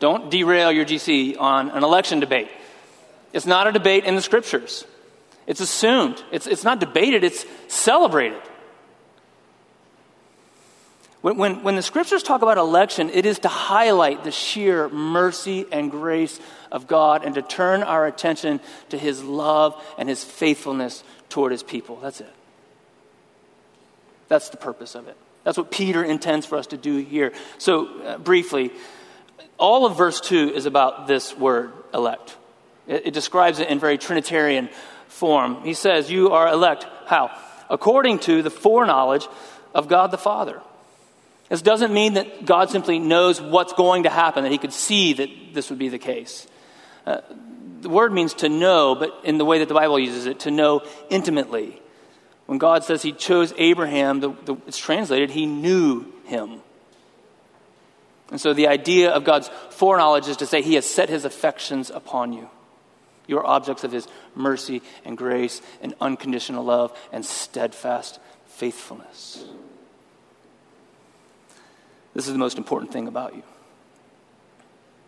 Don't 0.00 0.30
derail 0.30 0.72
your 0.72 0.84
GC 0.84 1.38
on 1.38 1.70
an 1.70 1.84
election 1.84 2.18
debate. 2.18 2.48
It's 3.32 3.46
not 3.46 3.68
a 3.68 3.72
debate 3.72 4.04
in 4.04 4.16
the 4.16 4.22
scriptures. 4.22 4.84
It's 5.46 5.60
assumed. 5.60 6.22
It's, 6.32 6.46
it's 6.46 6.64
not 6.64 6.80
debated, 6.80 7.22
it's 7.22 7.44
celebrated. 7.68 8.40
When, 11.20 11.36
when, 11.36 11.62
when 11.62 11.76
the 11.76 11.82
scriptures 11.82 12.22
talk 12.22 12.40
about 12.40 12.56
election, 12.56 13.10
it 13.10 13.26
is 13.26 13.40
to 13.40 13.48
highlight 13.48 14.24
the 14.24 14.30
sheer 14.30 14.88
mercy 14.88 15.66
and 15.70 15.90
grace 15.90 16.40
of 16.72 16.86
God 16.86 17.24
and 17.24 17.34
to 17.34 17.42
turn 17.42 17.82
our 17.82 18.06
attention 18.06 18.58
to 18.88 18.96
his 18.96 19.22
love 19.22 19.80
and 19.98 20.08
his 20.08 20.24
faithfulness 20.24 21.04
toward 21.28 21.52
his 21.52 21.62
people. 21.62 21.96
That's 21.96 22.22
it. 22.22 22.32
That's 24.28 24.48
the 24.48 24.56
purpose 24.56 24.94
of 24.94 25.08
it. 25.08 25.16
That's 25.44 25.58
what 25.58 25.70
Peter 25.70 26.02
intends 26.02 26.46
for 26.46 26.56
us 26.56 26.68
to 26.68 26.78
do 26.78 26.98
here. 26.98 27.32
So, 27.58 28.00
uh, 28.02 28.18
briefly, 28.18 28.70
all 29.58 29.86
of 29.86 29.96
verse 29.96 30.20
2 30.20 30.52
is 30.54 30.66
about 30.66 31.06
this 31.06 31.36
word, 31.36 31.72
elect. 31.92 32.36
It, 32.86 33.08
it 33.08 33.14
describes 33.14 33.58
it 33.58 33.68
in 33.68 33.78
very 33.78 33.98
Trinitarian 33.98 34.68
form. 35.08 35.62
He 35.62 35.74
says, 35.74 36.10
You 36.10 36.30
are 36.30 36.48
elect. 36.48 36.86
How? 37.06 37.30
According 37.68 38.20
to 38.20 38.42
the 38.42 38.50
foreknowledge 38.50 39.26
of 39.74 39.88
God 39.88 40.10
the 40.10 40.18
Father. 40.18 40.60
This 41.48 41.62
doesn't 41.62 41.92
mean 41.92 42.14
that 42.14 42.44
God 42.44 42.70
simply 42.70 42.98
knows 42.98 43.40
what's 43.40 43.72
going 43.72 44.04
to 44.04 44.10
happen, 44.10 44.44
that 44.44 44.52
he 44.52 44.58
could 44.58 44.72
see 44.72 45.14
that 45.14 45.28
this 45.52 45.68
would 45.70 45.80
be 45.80 45.88
the 45.88 45.98
case. 45.98 46.46
Uh, 47.04 47.20
the 47.80 47.88
word 47.88 48.12
means 48.12 48.34
to 48.34 48.48
know, 48.48 48.94
but 48.94 49.12
in 49.24 49.38
the 49.38 49.44
way 49.44 49.58
that 49.58 49.68
the 49.68 49.74
Bible 49.74 49.98
uses 49.98 50.26
it, 50.26 50.40
to 50.40 50.50
know 50.50 50.82
intimately. 51.08 51.80
When 52.46 52.58
God 52.58 52.84
says 52.84 53.02
he 53.02 53.12
chose 53.12 53.52
Abraham, 53.58 54.20
the, 54.20 54.30
the, 54.44 54.56
it's 54.66 54.78
translated, 54.78 55.30
he 55.30 55.46
knew 55.46 56.12
him. 56.24 56.60
And 58.30 58.40
so 58.40 58.52
the 58.52 58.68
idea 58.68 59.10
of 59.10 59.24
God's 59.24 59.50
foreknowledge 59.70 60.28
is 60.28 60.36
to 60.38 60.46
say 60.46 60.62
he 60.62 60.74
has 60.74 60.86
set 60.86 61.08
his 61.08 61.24
affections 61.24 61.90
upon 61.90 62.32
you. 62.32 62.48
You 63.26 63.38
are 63.38 63.46
objects 63.46 63.84
of 63.84 63.92
his 63.92 64.08
mercy 64.34 64.82
and 65.04 65.16
grace 65.16 65.62
and 65.82 65.94
unconditional 66.00 66.64
love 66.64 66.96
and 67.12 67.24
steadfast 67.24 68.18
faithfulness. 68.46 69.44
This 72.14 72.26
is 72.26 72.32
the 72.32 72.38
most 72.38 72.58
important 72.58 72.92
thing 72.92 73.08
about 73.08 73.34
you. 73.34 73.42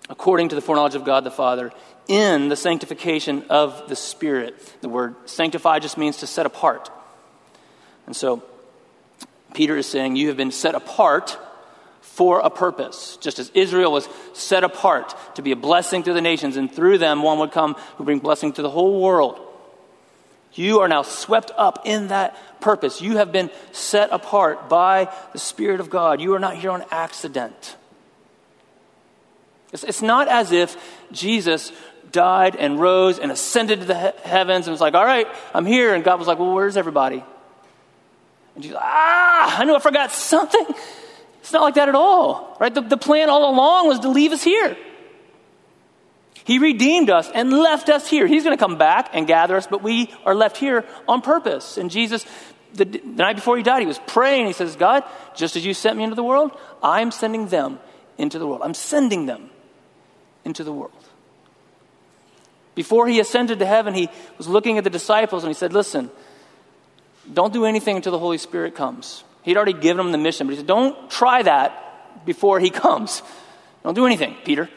According 0.09 0.51
to 0.51 0.55
the 0.55 0.61
foreknowledge 0.61 0.95
of 0.95 1.05
God 1.05 1.25
the 1.25 1.31
Father, 1.31 1.73
in 2.09 2.49
the 2.49 2.57
sanctification 2.57 3.45
of 3.49 3.89
the 3.89 3.97
Spirit. 3.97 4.75
The 4.81 4.89
word 4.89 5.15
sanctify 5.27 5.79
just 5.79 5.97
means 5.97 6.19
to 6.19 6.27
set 6.27 6.47
apart. 6.47 6.91
And 8.07 8.17
so, 8.17 8.43
Peter 9.55 9.77
is 9.77 9.87
saying, 9.87 10.17
You 10.17 10.29
have 10.29 10.37
been 10.37 10.51
set 10.51 10.75
apart 10.75 11.39
for 12.13 12.41
a 12.41 12.51
purpose. 12.51 13.17
Just 13.23 13.39
as 13.39 13.51
Israel 13.55 13.91
was 13.91 14.07
set 14.35 14.65
apart 14.65 15.15
to 15.37 15.43
be 15.43 15.53
a 15.53 15.57
blessing 15.57 16.03
to 16.03 16.13
the 16.13 16.21
nations, 16.21 16.59
and 16.59 16.71
through 16.71 16.99
them 16.99 17.23
one 17.23 17.39
would 17.39 17.53
come 17.53 17.75
who 17.97 18.05
bring 18.05 18.19
blessing 18.19 18.53
to 18.53 18.63
the 18.63 18.69
whole 18.69 19.01
world. 19.01 19.41
You 20.53 20.81
are 20.81 20.89
now 20.89 21.03
swept 21.03 21.51
up 21.57 21.81
in 21.87 22.09
that 22.09 22.37
purpose. 22.61 23.01
You 23.01 23.17
have 23.17 23.33
been 23.33 23.51
set 23.73 24.11
apart 24.13 24.69
by 24.69 25.11
the 25.33 25.39
Spirit 25.39 25.81
of 25.81 25.89
God. 25.89 26.21
You 26.21 26.35
are 26.35 26.39
not 26.39 26.57
here 26.57 26.71
on 26.71 26.85
accident. 26.91 27.77
It's, 29.73 29.83
it's 29.83 30.03
not 30.03 30.29
as 30.29 30.53
if 30.53 30.77
Jesus 31.13 31.73
died 32.11 32.57
and 32.57 32.79
rose 32.79 33.19
and 33.19 33.33
ascended 33.33 33.81
to 33.81 33.87
the 33.87 33.99
he- 33.99 34.29
heavens 34.29 34.67
and 34.67 34.73
was 34.73 34.83
like, 34.83 34.93
all 34.93 35.07
right, 35.07 35.27
I'm 35.55 35.65
here. 35.65 35.95
And 35.95 36.05
God 36.05 36.19
was 36.19 36.29
like, 36.29 36.39
well, 36.39 36.53
where's 36.53 36.77
everybody? 36.77 37.25
And 38.55 38.65
like, 38.67 38.75
ah, 38.77 39.61
I 39.61 39.65
knew 39.65 39.75
I 39.75 39.79
forgot 39.79 40.13
something. 40.13 40.67
It's 41.43 41.53
not 41.53 41.63
like 41.63 41.75
that 41.75 41.89
at 41.89 41.97
all, 41.97 42.57
right? 42.61 42.73
The, 42.73 42.83
the 42.83 42.97
plan 42.97 43.29
all 43.29 43.53
along 43.53 43.89
was 43.89 43.99
to 44.01 44.09
leave 44.09 44.31
us 44.31 44.45
here. 44.45 44.77
He 46.45 46.61
redeemed 46.61 47.11
us 47.11 47.29
and 47.35 47.53
left 47.53 47.89
us 47.89 48.09
here. 48.09 48.29
He's 48.29 48.45
going 48.45 48.57
to 48.57 48.61
come 48.61 48.79
back 48.79 49.11
and 49.13 49.27
gather 49.27 49.57
us, 49.57 49.67
but 49.67 49.83
we 49.83 50.13
are 50.25 50.37
left 50.37 50.57
here 50.57 50.85
on 51.09 51.21
purpose. 51.21 51.79
And 51.79 51.91
Jesus, 51.91 52.25
the, 52.75 52.85
the, 52.85 53.01
night 53.05 53.35
before 53.35 53.57
he 53.57 53.65
died, 53.65 53.81
he 53.81 53.87
was 53.87 54.01
praying. 54.07 54.47
He 54.47 54.53
says, 54.53 54.77
God, 54.77 55.03
just 55.35 55.57
as 55.57 55.67
you 55.67 55.75
sent 55.75 55.97
me 55.97 56.05
into 56.05 56.15
the 56.15 56.23
world, 56.23 56.57
I'm 56.81 57.11
sending 57.11 57.49
them 57.49 57.81
into 58.19 58.39
the 58.39 58.47
world. 58.47 58.63
I'm 58.63 58.75
sending 58.75 59.27
them 59.27 59.51
into 60.45 60.63
the 60.63 60.73
world. 60.73 60.93
Before 62.77 63.09
he 63.09 63.19
ascended 63.19 63.59
to 63.59 63.67
heaven, 63.67 63.95
he 63.95 64.09
was 64.39 64.47
looking 64.47 64.79
at 64.79 64.85
the 64.85 64.91
disciples 64.91 65.43
and 65.43 65.51
he 65.51 65.55
said, 65.55 65.73
Listen, 65.73 66.09
don't 67.33 67.53
do 67.53 67.65
anything 67.65 67.97
until 67.97 68.13
the 68.13 68.19
Holy 68.19 68.39
Spirit 68.39 68.77
comes. 68.77 69.25
He'd 69.43 69.57
already 69.57 69.73
given 69.73 69.99
them 69.99 70.13
the 70.13 70.19
mission, 70.19 70.47
but 70.47 70.53
he 70.53 70.59
said, 70.59 70.67
Don't 70.67 71.11
try 71.11 71.43
that 71.43 72.25
before 72.25 72.61
he 72.61 72.71
comes. 72.85 73.23
Don't 73.83 73.95
do 73.95 74.07
anything, 74.07 74.37
Peter. 74.45 74.71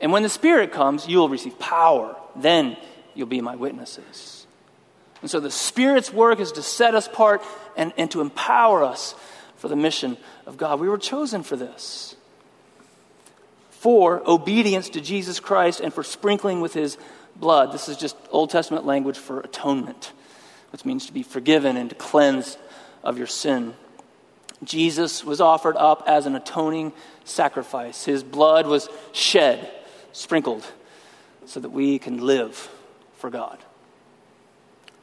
And 0.00 0.12
when 0.12 0.22
the 0.22 0.28
Spirit 0.28 0.72
comes, 0.72 1.06
you 1.06 1.18
will 1.18 1.28
receive 1.28 1.58
power. 1.58 2.16
Then 2.36 2.76
you'll 3.14 3.28
be 3.28 3.40
my 3.40 3.56
witnesses. 3.56 4.46
And 5.22 5.30
so 5.30 5.38
the 5.38 5.50
Spirit's 5.50 6.12
work 6.12 6.40
is 6.40 6.52
to 6.52 6.62
set 6.62 6.94
us 6.94 7.06
apart 7.06 7.42
and, 7.76 7.92
and 7.96 8.10
to 8.10 8.20
empower 8.20 8.82
us 8.82 9.14
for 9.56 9.68
the 9.68 9.76
mission 9.76 10.16
of 10.44 10.56
God. 10.56 10.80
We 10.80 10.88
were 10.88 10.98
chosen 10.98 11.44
for 11.44 11.56
this. 11.56 12.16
For 13.70 14.28
obedience 14.28 14.88
to 14.90 15.00
Jesus 15.00 15.38
Christ 15.38 15.80
and 15.80 15.94
for 15.94 16.02
sprinkling 16.02 16.60
with 16.60 16.74
his 16.74 16.98
blood. 17.36 17.72
This 17.72 17.88
is 17.88 17.96
just 17.96 18.16
Old 18.30 18.50
Testament 18.50 18.84
language 18.84 19.18
for 19.18 19.40
atonement, 19.40 20.12
which 20.72 20.84
means 20.84 21.06
to 21.06 21.12
be 21.12 21.22
forgiven 21.22 21.76
and 21.76 21.88
to 21.90 21.96
cleanse 21.96 22.58
of 23.02 23.18
your 23.18 23.26
sin. 23.26 23.74
Jesus 24.64 25.24
was 25.24 25.40
offered 25.40 25.76
up 25.76 26.04
as 26.06 26.26
an 26.26 26.36
atoning 26.36 26.92
sacrifice. 27.24 28.04
His 28.04 28.22
blood 28.22 28.66
was 28.66 28.88
shed, 29.12 29.70
sprinkled, 30.12 30.64
so 31.46 31.60
that 31.60 31.70
we 31.70 31.98
can 31.98 32.18
live 32.18 32.68
for 33.16 33.30
God. 33.30 33.58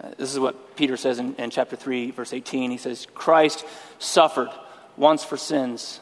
Uh, 0.01 0.11
this 0.17 0.31
is 0.31 0.39
what 0.39 0.77
Peter 0.77 0.95
says 0.95 1.19
in, 1.19 1.35
in 1.35 1.49
chapter 1.49 1.75
3, 1.75 2.11
verse 2.11 2.31
18. 2.31 2.71
He 2.71 2.77
says, 2.77 3.05
Christ 3.13 3.65
suffered 3.97 4.49
once 4.95 5.23
for 5.23 5.35
sins, 5.35 5.99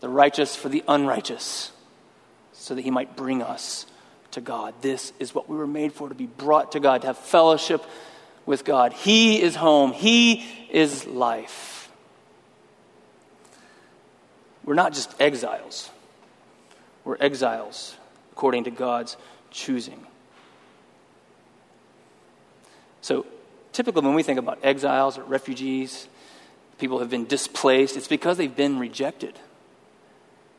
the 0.00 0.08
righteous 0.08 0.56
for 0.56 0.70
the 0.70 0.82
unrighteous, 0.88 1.72
so 2.54 2.74
that 2.74 2.82
he 2.82 2.90
might 2.90 3.16
bring 3.16 3.42
us 3.42 3.84
to 4.30 4.40
God. 4.40 4.74
This 4.80 5.12
is 5.18 5.34
what 5.34 5.48
we 5.48 5.56
were 5.56 5.66
made 5.66 5.92
for 5.92 6.08
to 6.08 6.14
be 6.14 6.26
brought 6.26 6.72
to 6.72 6.80
God, 6.80 7.02
to 7.02 7.08
have 7.08 7.18
fellowship 7.18 7.84
with 8.50 8.64
God. 8.64 8.92
He 8.92 9.40
is 9.40 9.56
home, 9.56 9.92
He 9.92 10.44
is 10.70 11.06
life. 11.06 11.90
We're 14.64 14.74
not 14.74 14.92
just 14.92 15.18
exiles, 15.20 15.88
we're 17.04 17.16
exiles 17.18 17.96
according 18.32 18.64
to 18.64 18.70
God's 18.70 19.16
choosing. 19.50 20.06
So, 23.00 23.24
typically, 23.72 24.02
when 24.02 24.14
we 24.14 24.22
think 24.22 24.38
about 24.38 24.58
exiles 24.62 25.16
or 25.16 25.24
refugees, 25.24 26.06
people 26.78 26.98
have 26.98 27.08
been 27.08 27.26
displaced, 27.26 27.96
it's 27.96 28.08
because 28.08 28.36
they've 28.36 28.54
been 28.54 28.78
rejected. 28.78 29.38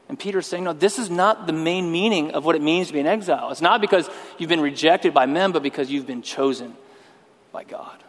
And 0.09 0.19
Peter's 0.19 0.47
saying, 0.47 0.65
no, 0.65 0.73
this 0.73 0.99
is 0.99 1.09
not 1.09 1.47
the 1.47 1.53
main 1.53 1.91
meaning 1.91 2.31
of 2.31 2.43
what 2.43 2.55
it 2.55 2.61
means 2.61 2.87
to 2.87 2.93
be 2.93 2.99
an 2.99 3.07
exile. 3.07 3.49
It's 3.51 3.61
not 3.61 3.79
because 3.79 4.09
you've 4.37 4.49
been 4.49 4.59
rejected 4.59 5.13
by 5.13 5.25
men, 5.25 5.51
but 5.51 5.63
because 5.63 5.89
you've 5.89 6.07
been 6.07 6.21
chosen 6.21 6.75
by 7.51 7.63
God. 7.63 8.03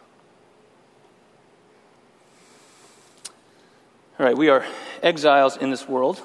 All 4.19 4.25
right, 4.25 4.37
we 4.37 4.49
are 4.49 4.65
exiles 5.01 5.57
in 5.57 5.71
this 5.71 5.87
world 5.87 6.21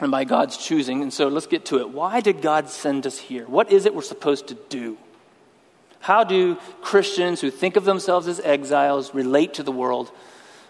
and 0.00 0.10
by 0.10 0.24
God's 0.24 0.56
choosing. 0.56 1.02
And 1.02 1.12
so 1.12 1.28
let's 1.28 1.46
get 1.46 1.66
to 1.66 1.78
it. 1.78 1.90
Why 1.90 2.20
did 2.20 2.42
God 2.42 2.68
send 2.68 3.06
us 3.06 3.18
here? 3.18 3.46
What 3.46 3.70
is 3.70 3.86
it 3.86 3.94
we're 3.94 4.02
supposed 4.02 4.48
to 4.48 4.54
do? 4.68 4.98
How 6.00 6.24
do 6.24 6.56
Christians 6.80 7.40
who 7.40 7.50
think 7.50 7.76
of 7.76 7.84
themselves 7.84 8.26
as 8.26 8.40
exiles 8.40 9.14
relate 9.14 9.54
to 9.54 9.62
the 9.62 9.70
world 9.70 10.10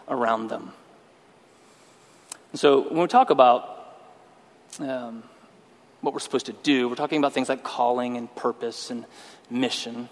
around 0.09 0.49
them? 0.49 0.73
And 2.53 2.61
so 2.61 2.83
when 2.83 3.01
we 3.01 3.09
talk 3.09 3.31
about 3.31 3.97
um, 4.79 5.23
what 6.03 6.13
we're 6.13 6.21
supposed 6.21 6.47
to 6.47 6.53
do, 6.53 6.87
we're 6.87 6.97
talking 6.97 7.19
about 7.19 7.33
things 7.33 7.49
like 7.49 7.63
calling 7.63 8.19
and 8.19 8.35
purpose 8.37 8.91
and 8.91 9.07
mission. 9.49 10.11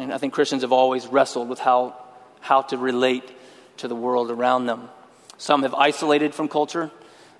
And 0.00 0.14
I 0.14 0.16
think 0.16 0.32
Christians 0.32 0.62
have 0.62 0.72
always 0.72 1.06
wrestled 1.06 1.50
with 1.50 1.58
how, 1.58 1.94
how 2.40 2.62
to 2.62 2.78
relate 2.78 3.30
to 3.76 3.86
the 3.86 3.94
world 3.94 4.30
around 4.30 4.64
them. 4.64 4.88
Some 5.36 5.62
have 5.62 5.74
isolated 5.74 6.34
from 6.34 6.48
culture. 6.48 6.90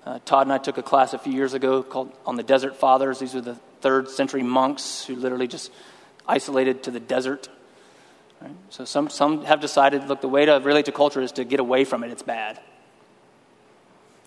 Uh, 0.05 0.19
Todd 0.25 0.45
and 0.45 0.53
I 0.53 0.59
took 0.59 0.77
a 0.77 0.83
class 0.83 1.13
a 1.13 1.17
few 1.17 1.33
years 1.33 1.55
ago 1.55 1.81
called 1.81 2.11
On 2.23 2.35
the 2.35 2.43
Desert 2.43 2.75
Fathers. 2.75 3.17
These 3.17 3.33
are 3.33 3.41
the 3.41 3.55
third 3.81 4.09
century 4.09 4.43
monks 4.43 5.03
who 5.05 5.15
literally 5.15 5.47
just 5.47 5.71
isolated 6.27 6.83
to 6.83 6.91
the 6.91 6.99
desert. 6.99 7.49
Right? 8.39 8.51
So 8.69 8.85
some, 8.85 9.09
some 9.09 9.43
have 9.45 9.59
decided, 9.59 10.07
look, 10.07 10.21
the 10.21 10.27
way 10.27 10.45
to 10.45 10.59
relate 10.63 10.85
to 10.85 10.91
culture 10.91 11.21
is 11.21 11.31
to 11.33 11.43
get 11.43 11.59
away 11.59 11.83
from 11.83 12.03
it. 12.03 12.11
It's 12.11 12.21
bad. 12.21 12.59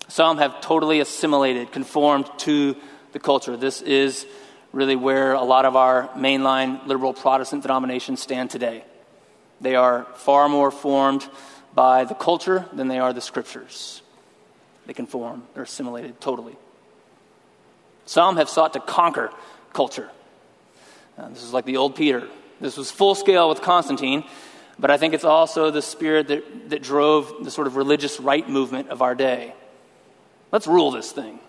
Some 0.09 0.39
have 0.39 0.59
totally 0.59 0.99
assimilated, 0.99 1.71
conformed 1.71 2.29
to 2.39 2.75
the 3.13 3.19
culture. 3.19 3.55
This 3.55 3.81
is 3.81 4.27
really 4.75 4.97
where 4.97 5.31
a 5.31 5.41
lot 5.41 5.63
of 5.63 5.77
our 5.77 6.09
mainline 6.17 6.85
liberal 6.85 7.13
Protestant 7.13 7.61
denominations 7.61 8.21
stand 8.21 8.49
today. 8.49 8.83
They 9.61 9.75
are 9.75 10.05
far 10.15 10.49
more 10.49 10.69
formed 10.69 11.25
by 11.73 12.03
the 12.03 12.13
culture 12.13 12.65
than 12.73 12.89
they 12.89 12.99
are 12.99 13.13
the 13.13 13.21
scriptures. 13.21 14.01
They 14.85 14.93
conform, 14.93 15.43
they're 15.53 15.63
assimilated 15.63 16.19
totally. 16.19 16.57
Some 18.05 18.35
have 18.35 18.49
sought 18.49 18.73
to 18.73 18.81
conquer 18.81 19.31
culture. 19.71 20.09
Uh, 21.17 21.29
this 21.29 21.41
is 21.41 21.53
like 21.53 21.63
the 21.63 21.77
old 21.77 21.95
Peter. 21.95 22.27
This 22.59 22.75
was 22.75 22.91
full 22.91 23.15
scale 23.15 23.47
with 23.47 23.61
Constantine, 23.61 24.25
but 24.77 24.91
I 24.91 24.97
think 24.97 25.13
it's 25.13 25.23
also 25.23 25.71
the 25.71 25.81
spirit 25.81 26.27
that, 26.27 26.69
that 26.71 26.83
drove 26.83 27.45
the 27.45 27.49
sort 27.49 27.67
of 27.67 27.77
religious 27.77 28.19
right 28.19 28.47
movement 28.47 28.89
of 28.89 29.01
our 29.01 29.15
day. 29.15 29.53
Let's 30.51 30.67
rule 30.67 30.91
this 30.91 31.13
thing. 31.13 31.39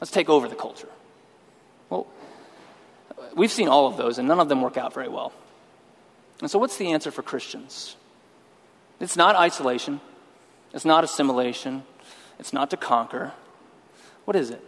Let's 0.00 0.12
take 0.12 0.28
over 0.28 0.46
the 0.46 0.54
culture. 0.54 0.88
Well, 1.90 2.06
we've 3.34 3.50
seen 3.50 3.68
all 3.68 3.86
of 3.86 3.96
those, 3.96 4.18
and 4.18 4.28
none 4.28 4.40
of 4.40 4.48
them 4.48 4.62
work 4.62 4.76
out 4.76 4.94
very 4.94 5.08
well. 5.08 5.32
And 6.40 6.50
so, 6.50 6.58
what's 6.58 6.76
the 6.76 6.92
answer 6.92 7.10
for 7.10 7.22
Christians? 7.22 7.96
It's 8.98 9.16
not 9.16 9.36
isolation, 9.36 10.00
it's 10.72 10.84
not 10.84 11.04
assimilation, 11.04 11.84
it's 12.38 12.52
not 12.52 12.70
to 12.70 12.76
conquer. 12.76 13.32
What 14.24 14.36
is 14.36 14.50
it? 14.50 14.62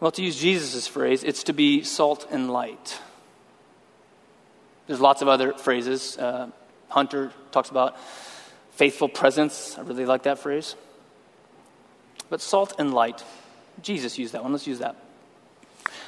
Well, 0.00 0.10
to 0.12 0.22
use 0.22 0.38
Jesus' 0.38 0.86
phrase, 0.86 1.24
it's 1.24 1.44
to 1.44 1.52
be 1.52 1.82
salt 1.82 2.26
and 2.30 2.50
light. 2.50 3.00
There's 4.86 5.00
lots 5.00 5.22
of 5.22 5.28
other 5.28 5.52
phrases. 5.52 6.16
Uh, 6.16 6.50
Hunter 6.88 7.32
talks 7.50 7.68
about 7.68 7.96
faithful 8.72 9.08
presence. 9.08 9.76
I 9.76 9.82
really 9.82 10.06
like 10.06 10.22
that 10.22 10.38
phrase. 10.38 10.76
But 12.30 12.40
salt 12.40 12.74
and 12.78 12.94
light, 12.94 13.24
Jesus 13.82 14.18
used 14.18 14.34
that 14.34 14.42
one. 14.42 14.52
Let's 14.52 14.66
use 14.66 14.78
that. 14.78 14.96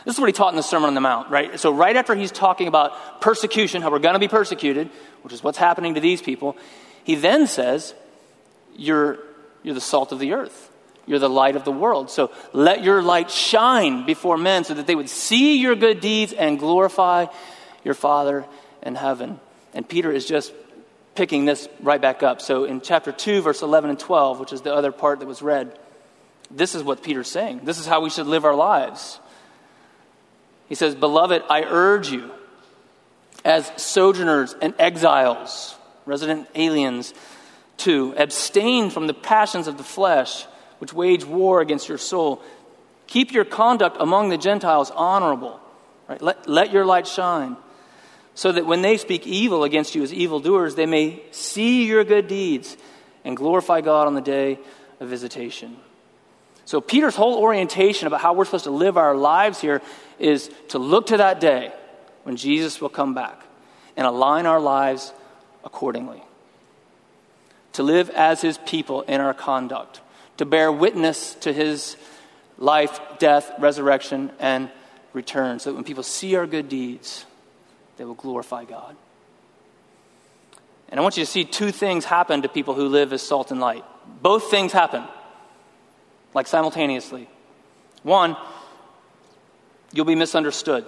This 0.04 0.14
is 0.14 0.20
what 0.20 0.28
he 0.28 0.32
taught 0.32 0.50
in 0.52 0.56
the 0.56 0.62
Sermon 0.62 0.88
on 0.88 0.94
the 0.94 1.00
Mount, 1.00 1.30
right? 1.30 1.58
So, 1.60 1.72
right 1.72 1.94
after 1.94 2.14
he's 2.14 2.32
talking 2.32 2.68
about 2.68 3.20
persecution, 3.20 3.82
how 3.82 3.90
we're 3.90 3.98
going 3.98 4.14
to 4.14 4.20
be 4.20 4.28
persecuted, 4.28 4.90
which 5.22 5.32
is 5.32 5.42
what's 5.42 5.58
happening 5.58 5.94
to 5.94 6.00
these 6.00 6.22
people, 6.22 6.56
he 7.04 7.14
then 7.14 7.46
says, 7.46 7.94
You're, 8.76 9.18
you're 9.62 9.74
the 9.74 9.80
salt 9.80 10.12
of 10.12 10.18
the 10.18 10.32
earth. 10.32 10.70
You're 11.06 11.18
the 11.18 11.28
light 11.28 11.56
of 11.56 11.64
the 11.64 11.72
world. 11.72 12.10
So 12.10 12.30
let 12.52 12.84
your 12.84 13.02
light 13.02 13.30
shine 13.30 14.06
before 14.06 14.36
men 14.36 14.64
so 14.64 14.74
that 14.74 14.86
they 14.86 14.94
would 14.94 15.08
see 15.08 15.58
your 15.60 15.74
good 15.74 16.00
deeds 16.00 16.32
and 16.32 16.58
glorify 16.58 17.26
your 17.84 17.94
Father 17.94 18.46
in 18.82 18.94
heaven. 18.94 19.40
And 19.74 19.88
Peter 19.88 20.12
is 20.12 20.26
just 20.26 20.52
picking 21.14 21.44
this 21.44 21.68
right 21.80 22.00
back 22.00 22.22
up. 22.22 22.40
So 22.40 22.64
in 22.64 22.80
chapter 22.80 23.12
2, 23.12 23.42
verse 23.42 23.62
11 23.62 23.90
and 23.90 23.98
12, 23.98 24.40
which 24.40 24.52
is 24.52 24.62
the 24.62 24.72
other 24.72 24.92
part 24.92 25.20
that 25.20 25.26
was 25.26 25.42
read, 25.42 25.78
this 26.50 26.74
is 26.74 26.82
what 26.82 27.02
Peter's 27.02 27.28
saying. 27.28 27.60
This 27.64 27.78
is 27.78 27.86
how 27.86 28.00
we 28.00 28.10
should 28.10 28.26
live 28.26 28.44
our 28.44 28.54
lives. 28.54 29.19
He 30.70 30.76
says, 30.76 30.94
Beloved, 30.94 31.42
I 31.50 31.64
urge 31.64 32.10
you, 32.10 32.30
as 33.44 33.70
sojourners 33.76 34.54
and 34.62 34.72
exiles, 34.78 35.74
resident 36.06 36.48
aliens, 36.54 37.12
to 37.78 38.14
abstain 38.16 38.88
from 38.88 39.08
the 39.08 39.12
passions 39.12 39.66
of 39.66 39.76
the 39.76 39.84
flesh 39.84 40.44
which 40.78 40.92
wage 40.92 41.24
war 41.24 41.60
against 41.60 41.88
your 41.88 41.98
soul. 41.98 42.40
Keep 43.08 43.32
your 43.32 43.44
conduct 43.44 43.96
among 43.98 44.28
the 44.28 44.38
Gentiles 44.38 44.92
honorable. 44.94 45.60
Right? 46.08 46.22
Let, 46.22 46.48
let 46.48 46.72
your 46.72 46.84
light 46.84 47.08
shine, 47.08 47.56
so 48.34 48.52
that 48.52 48.64
when 48.64 48.80
they 48.80 48.96
speak 48.96 49.26
evil 49.26 49.64
against 49.64 49.96
you 49.96 50.04
as 50.04 50.14
evildoers, 50.14 50.76
they 50.76 50.86
may 50.86 51.20
see 51.32 51.84
your 51.84 52.04
good 52.04 52.28
deeds 52.28 52.76
and 53.24 53.36
glorify 53.36 53.80
God 53.80 54.06
on 54.06 54.14
the 54.14 54.20
day 54.20 54.60
of 55.00 55.08
visitation. 55.08 55.76
So, 56.64 56.80
Peter's 56.80 57.16
whole 57.16 57.38
orientation 57.38 58.06
about 58.06 58.20
how 58.20 58.32
we're 58.34 58.44
supposed 58.44 58.64
to 58.64 58.70
live 58.70 58.96
our 58.96 59.16
lives 59.16 59.60
here 59.60 59.82
is 60.20 60.50
to 60.68 60.78
look 60.78 61.06
to 61.06 61.16
that 61.16 61.40
day 61.40 61.72
when 62.24 62.36
Jesus 62.36 62.80
will 62.80 62.88
come 62.88 63.14
back 63.14 63.42
and 63.96 64.06
align 64.06 64.46
our 64.46 64.60
lives 64.60 65.12
accordingly. 65.64 66.22
To 67.74 67.82
live 67.82 68.10
as 68.10 68.42
his 68.42 68.58
people 68.58 69.02
in 69.02 69.20
our 69.20 69.34
conduct 69.34 70.00
to 70.40 70.46
bear 70.46 70.72
witness 70.72 71.34
to 71.34 71.52
his 71.52 71.98
life, 72.56 72.98
death, 73.18 73.52
resurrection, 73.58 74.32
and 74.38 74.70
return, 75.12 75.58
so 75.58 75.68
that 75.68 75.74
when 75.74 75.84
people 75.84 76.02
see 76.02 76.34
our 76.34 76.46
good 76.46 76.66
deeds, 76.66 77.26
they 77.98 78.06
will 78.06 78.14
glorify 78.14 78.64
God. 78.64 78.96
And 80.88 80.98
I 80.98 81.02
want 81.02 81.18
you 81.18 81.26
to 81.26 81.30
see 81.30 81.44
two 81.44 81.72
things 81.72 82.06
happen 82.06 82.40
to 82.40 82.48
people 82.48 82.72
who 82.72 82.86
live 82.88 83.12
as 83.12 83.20
salt 83.20 83.50
and 83.50 83.60
light. 83.60 83.84
Both 84.22 84.50
things 84.50 84.72
happen, 84.72 85.04
like 86.32 86.46
simultaneously. 86.46 87.28
One, 88.02 88.34
you'll 89.92 90.04
be 90.04 90.14
misunderstood. 90.14 90.84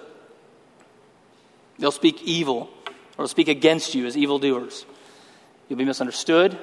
They'll 1.79 1.91
speak 1.91 2.23
evil 2.23 2.71
or 3.19 3.27
speak 3.27 3.49
against 3.49 3.95
you 3.95 4.07
as 4.07 4.17
evildoers. 4.17 4.87
You'll 5.69 5.79
be 5.79 5.85
misunderstood. 5.85 6.59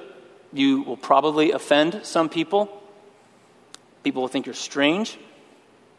You 0.54 0.82
will 0.82 0.98
probably 0.98 1.52
offend 1.52 2.02
some 2.04 2.30
people. 2.30 2.70
People 4.04 4.22
will 4.22 4.30
think 4.30 4.46
you're 4.46 4.56
strange. 4.56 5.18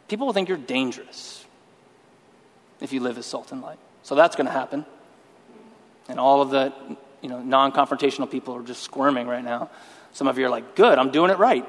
People 0.09 0.27
will 0.27 0.33
think 0.33 0.49
you're 0.49 0.59
dangerous 0.59 1.45
if 2.81 2.93
you 2.93 3.01
live 3.01 3.19
as 3.19 3.27
salt 3.27 3.53
and 3.53 3.61
light. 3.61 3.79
So 4.03 4.15
that's 4.15 4.37
going 4.37 4.47
to 4.47 4.53
happen. 4.53 4.87
And 6.09 6.19
all 6.19 6.43
of 6.43 6.51
the 6.51 6.73
you 7.23 7.29
know, 7.29 7.41
non 7.41 7.73
confrontational 7.73 8.31
people 8.31 8.57
are 8.57 8.63
just 8.63 8.83
squirming 8.83 9.27
right 9.29 9.45
now. 9.45 9.71
Some 10.13 10.27
of 10.27 10.39
you 10.39 10.47
are 10.47 10.51
like, 10.51 10.75
good, 10.75 10.99
I'm 10.99 11.11
doing 11.11 11.31
it 11.31 11.39
right. 11.39 11.67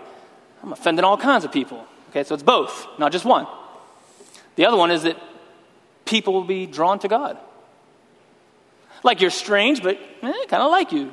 I'm 0.64 0.72
offending 0.72 1.06
all 1.06 1.18
kinds 1.18 1.44
of 1.46 1.52
people. 1.52 1.86
Okay, 2.10 2.24
so 2.24 2.34
it's 2.34 2.44
both, 2.44 2.88
not 2.98 3.12
just 3.12 3.26
one. 3.26 3.48
The 4.56 4.66
other 4.66 4.78
one 4.78 4.92
is 4.92 5.04
that 5.04 5.18
people 6.06 6.34
will 6.34 6.44
be 6.44 6.66
drawn 6.66 7.00
to 7.00 7.08
God. 7.08 7.38
Like 9.04 9.22
you're 9.22 9.32
strange, 9.32 9.82
but 9.82 9.98
eh, 9.98 10.34
kind 10.48 10.62
of 10.64 10.72
like 10.72 10.92
you. 10.92 11.12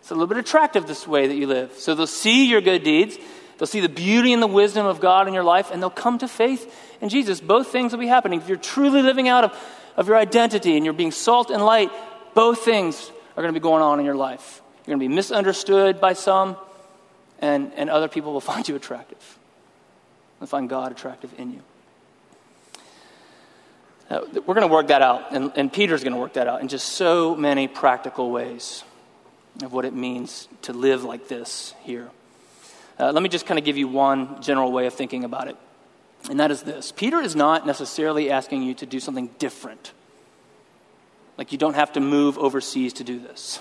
It's 0.00 0.10
a 0.10 0.14
little 0.14 0.26
bit 0.26 0.38
attractive 0.38 0.86
this 0.86 1.06
way 1.06 1.26
that 1.28 1.34
you 1.34 1.46
live. 1.46 1.72
So 1.74 1.94
they'll 1.94 2.06
see 2.06 2.46
your 2.46 2.60
good 2.60 2.82
deeds, 2.82 3.16
they'll 3.58 3.66
see 3.66 3.80
the 3.80 3.88
beauty 3.88 4.32
and 4.32 4.42
the 4.42 4.46
wisdom 4.46 4.86
of 4.86 5.00
God 5.00 5.28
in 5.28 5.34
your 5.34 5.44
life, 5.44 5.70
and 5.70 5.80
they'll 5.80 5.90
come 5.90 6.18
to 6.18 6.28
faith 6.28 6.74
in 7.00 7.08
Jesus. 7.08 7.40
Both 7.40 7.68
things 7.68 7.92
will 7.92 8.00
be 8.00 8.06
happening. 8.06 8.40
If 8.40 8.48
you're 8.48 8.58
truly 8.58 9.02
living 9.02 9.28
out 9.28 9.44
of, 9.44 9.58
of 9.96 10.08
your 10.08 10.16
identity 10.16 10.76
and 10.76 10.84
you're 10.84 10.94
being 10.94 11.12
salt 11.12 11.50
and 11.50 11.64
light, 11.64 11.90
both 12.34 12.64
things 12.64 13.10
are 13.36 13.42
going 13.42 13.54
to 13.54 13.58
be 13.58 13.62
going 13.62 13.82
on 13.82 13.98
in 13.98 14.04
your 14.04 14.16
life. 14.16 14.60
You're 14.78 14.96
going 14.96 15.00
to 15.00 15.08
be 15.08 15.14
misunderstood 15.14 16.00
by 16.00 16.12
some, 16.12 16.56
and, 17.38 17.72
and 17.74 17.88
other 17.88 18.08
people 18.08 18.32
will 18.32 18.40
find 18.52 18.68
you 18.68 18.76
attractive. 18.76 19.38
They'll 20.40 20.48
find 20.48 20.68
God 20.68 20.92
attractive 20.92 21.32
in 21.38 21.52
you. 21.52 21.62
Uh, 24.10 24.20
we're 24.46 24.54
going 24.54 24.68
to 24.68 24.72
work 24.72 24.88
that 24.88 25.00
out, 25.00 25.32
and, 25.32 25.50
and 25.56 25.72
Peter's 25.72 26.04
going 26.04 26.12
to 26.12 26.20
work 26.20 26.34
that 26.34 26.46
out 26.46 26.60
in 26.60 26.68
just 26.68 26.90
so 26.90 27.34
many 27.34 27.68
practical 27.68 28.30
ways 28.30 28.84
of 29.62 29.72
what 29.72 29.84
it 29.84 29.94
means 29.94 30.48
to 30.62 30.72
live 30.72 31.04
like 31.04 31.28
this 31.28 31.74
here. 31.84 32.10
Uh, 32.98 33.10
let 33.12 33.22
me 33.22 33.28
just 33.28 33.46
kind 33.46 33.58
of 33.58 33.64
give 33.64 33.76
you 33.76 33.88
one 33.88 34.42
general 34.42 34.70
way 34.72 34.86
of 34.86 34.94
thinking 34.94 35.24
about 35.24 35.48
it, 35.48 35.56
and 36.28 36.38
that 36.38 36.50
is 36.50 36.62
this 36.62 36.92
Peter 36.92 37.18
is 37.18 37.34
not 37.34 37.66
necessarily 37.66 38.30
asking 38.30 38.62
you 38.62 38.74
to 38.74 38.86
do 38.86 39.00
something 39.00 39.28
different. 39.38 39.92
Like 41.38 41.50
you 41.50 41.58
don't 41.58 41.74
have 41.74 41.92
to 41.94 42.00
move 42.00 42.38
overseas 42.38 42.92
to 42.94 43.04
do 43.04 43.18
this. 43.18 43.60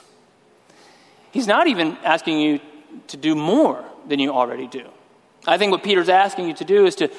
He's 1.31 1.47
not 1.47 1.67
even 1.67 1.97
asking 2.03 2.39
you 2.39 2.59
to 3.07 3.17
do 3.17 3.33
more 3.33 3.83
than 4.07 4.19
you 4.19 4.31
already 4.31 4.67
do. 4.67 4.87
I 5.47 5.57
think 5.57 5.71
what 5.71 5.83
Peter's 5.83 6.09
asking 6.09 6.47
you 6.47 6.53
to 6.55 6.65
do 6.65 6.85
is 6.85 6.95
to 6.95 7.09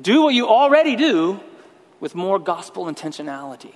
do 0.00 0.22
what 0.22 0.34
you 0.34 0.48
already 0.48 0.96
do 0.96 1.40
with 2.04 2.14
more 2.14 2.38
gospel 2.38 2.84
intentionality. 2.84 3.72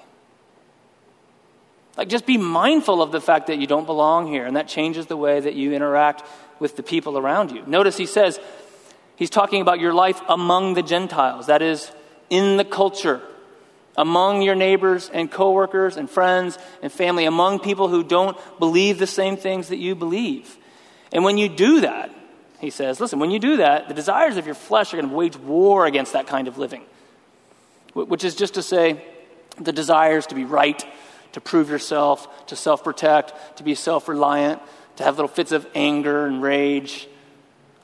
Like, 1.97 2.11
just 2.11 2.27
be 2.27 2.37
mindful 2.37 3.01
of 3.01 3.11
the 3.11 3.23
fact 3.23 3.47
that 3.47 3.57
you 3.57 3.67
don't 3.67 3.87
belong 3.87 4.27
here, 4.27 4.45
and 4.45 4.55
that 4.55 4.69
changes 4.69 5.07
the 5.07 5.17
way 5.17 5.41
that 5.41 5.55
you 5.55 5.73
interact 5.73 6.23
with 6.59 6.77
the 6.77 6.83
people 6.83 7.17
around 7.17 7.53
you. 7.53 7.65
Notice 7.67 7.97
he 7.97 8.05
says, 8.05 8.39
he's 9.17 9.31
talking 9.31 9.63
about 9.63 9.81
your 9.81 9.95
life 9.95 10.21
among 10.29 10.75
the 10.75 10.83
Gentiles, 10.83 11.47
that 11.47 11.63
is, 11.63 11.91
in 12.29 12.59
the 12.59 12.67
culture, 12.67 13.23
among 13.97 14.43
your 14.43 14.55
neighbors 14.55 15.09
and 15.09 15.31
coworkers 15.31 15.97
and 15.97 16.11
friends 16.11 16.59
and 16.83 16.93
family, 16.93 17.25
among 17.25 17.61
people 17.61 17.89
who 17.89 18.05
don't 18.05 18.37
believe 18.59 18.99
the 18.99 19.07
same 19.07 19.39
things 19.39 19.69
that 19.69 19.79
you 19.79 19.95
believe. 19.95 20.59
And 21.13 21.25
when 21.25 21.39
you 21.39 21.49
do 21.49 21.81
that, 21.81 22.15
he 22.61 22.69
says, 22.69 23.01
listen, 23.01 23.21
when 23.21 23.31
you 23.31 23.39
do 23.39 23.57
that, 23.57 23.89
the 23.89 23.95
desires 23.95 24.37
of 24.37 24.45
your 24.45 24.55
flesh 24.55 24.93
are 24.93 24.99
going 24.99 25.09
to 25.09 25.17
wage 25.17 25.39
war 25.39 25.87
against 25.87 26.13
that 26.13 26.27
kind 26.27 26.47
of 26.47 26.59
living 26.59 26.85
which 27.95 28.25
is 28.25 28.35
just 28.35 28.55
to 28.55 28.63
say 28.63 29.05
the 29.59 29.73
desires 29.73 30.27
to 30.27 30.35
be 30.35 30.45
right, 30.45 30.85
to 31.33 31.41
prove 31.41 31.71
yourself, 31.71 32.47
to 32.47 32.57
self 32.57 32.85
protect, 32.85 33.59
to 33.59 33.63
be 33.65 33.75
self 33.75 34.09
reliant, 34.09 34.61
to 34.97 35.05
have 35.05 35.17
little 35.17 35.29
fits 35.29 35.53
of 35.53 35.67
anger 35.75 36.27
and 36.27 36.43
rage, 36.43 37.09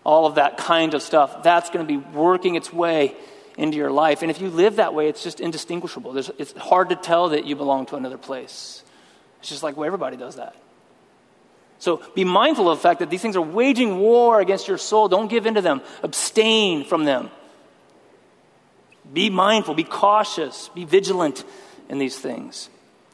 all 0.04 0.26
of 0.26 0.36
that 0.36 0.56
kind 0.56 0.94
of 0.94 1.02
stuff. 1.02 1.42
That's 1.42 1.70
going 1.70 1.86
to 1.86 1.88
be 1.88 1.96
working 1.96 2.54
its 2.54 2.72
way 2.72 3.14
into 3.56 3.76
your 3.76 3.90
life. 3.90 4.22
And 4.22 4.30
if 4.30 4.40
you 4.40 4.50
live 4.50 4.76
that 4.76 4.94
way, 4.94 5.08
it's 5.08 5.22
just 5.22 5.40
indistinguishable. 5.40 6.12
There's, 6.12 6.30
it's 6.38 6.52
hard 6.52 6.88
to 6.90 6.96
tell 6.96 7.30
that 7.30 7.44
you 7.44 7.56
belong 7.56 7.86
to 7.86 7.96
another 7.96 8.18
place. 8.18 8.82
It's 9.40 9.48
just 9.48 9.62
like, 9.62 9.76
well, 9.76 9.86
everybody 9.86 10.16
does 10.16 10.36
that. 10.36 10.56
So 11.78 12.02
be 12.14 12.24
mindful 12.24 12.70
of 12.70 12.78
the 12.78 12.82
fact 12.82 13.00
that 13.00 13.10
these 13.10 13.20
things 13.20 13.36
are 13.36 13.42
waging 13.42 13.98
war 13.98 14.40
against 14.40 14.68
your 14.68 14.78
soul. 14.78 15.08
Don't 15.08 15.28
give 15.28 15.46
in 15.46 15.54
to 15.54 15.60
them, 15.60 15.82
abstain 16.02 16.84
from 16.84 17.04
them. 17.04 17.30
Be 19.12 19.30
mindful, 19.30 19.74
be 19.74 19.84
cautious, 19.84 20.70
be 20.74 20.84
vigilant 20.84 21.44
in 21.88 21.98
these 21.98 22.18
things. 22.18 22.70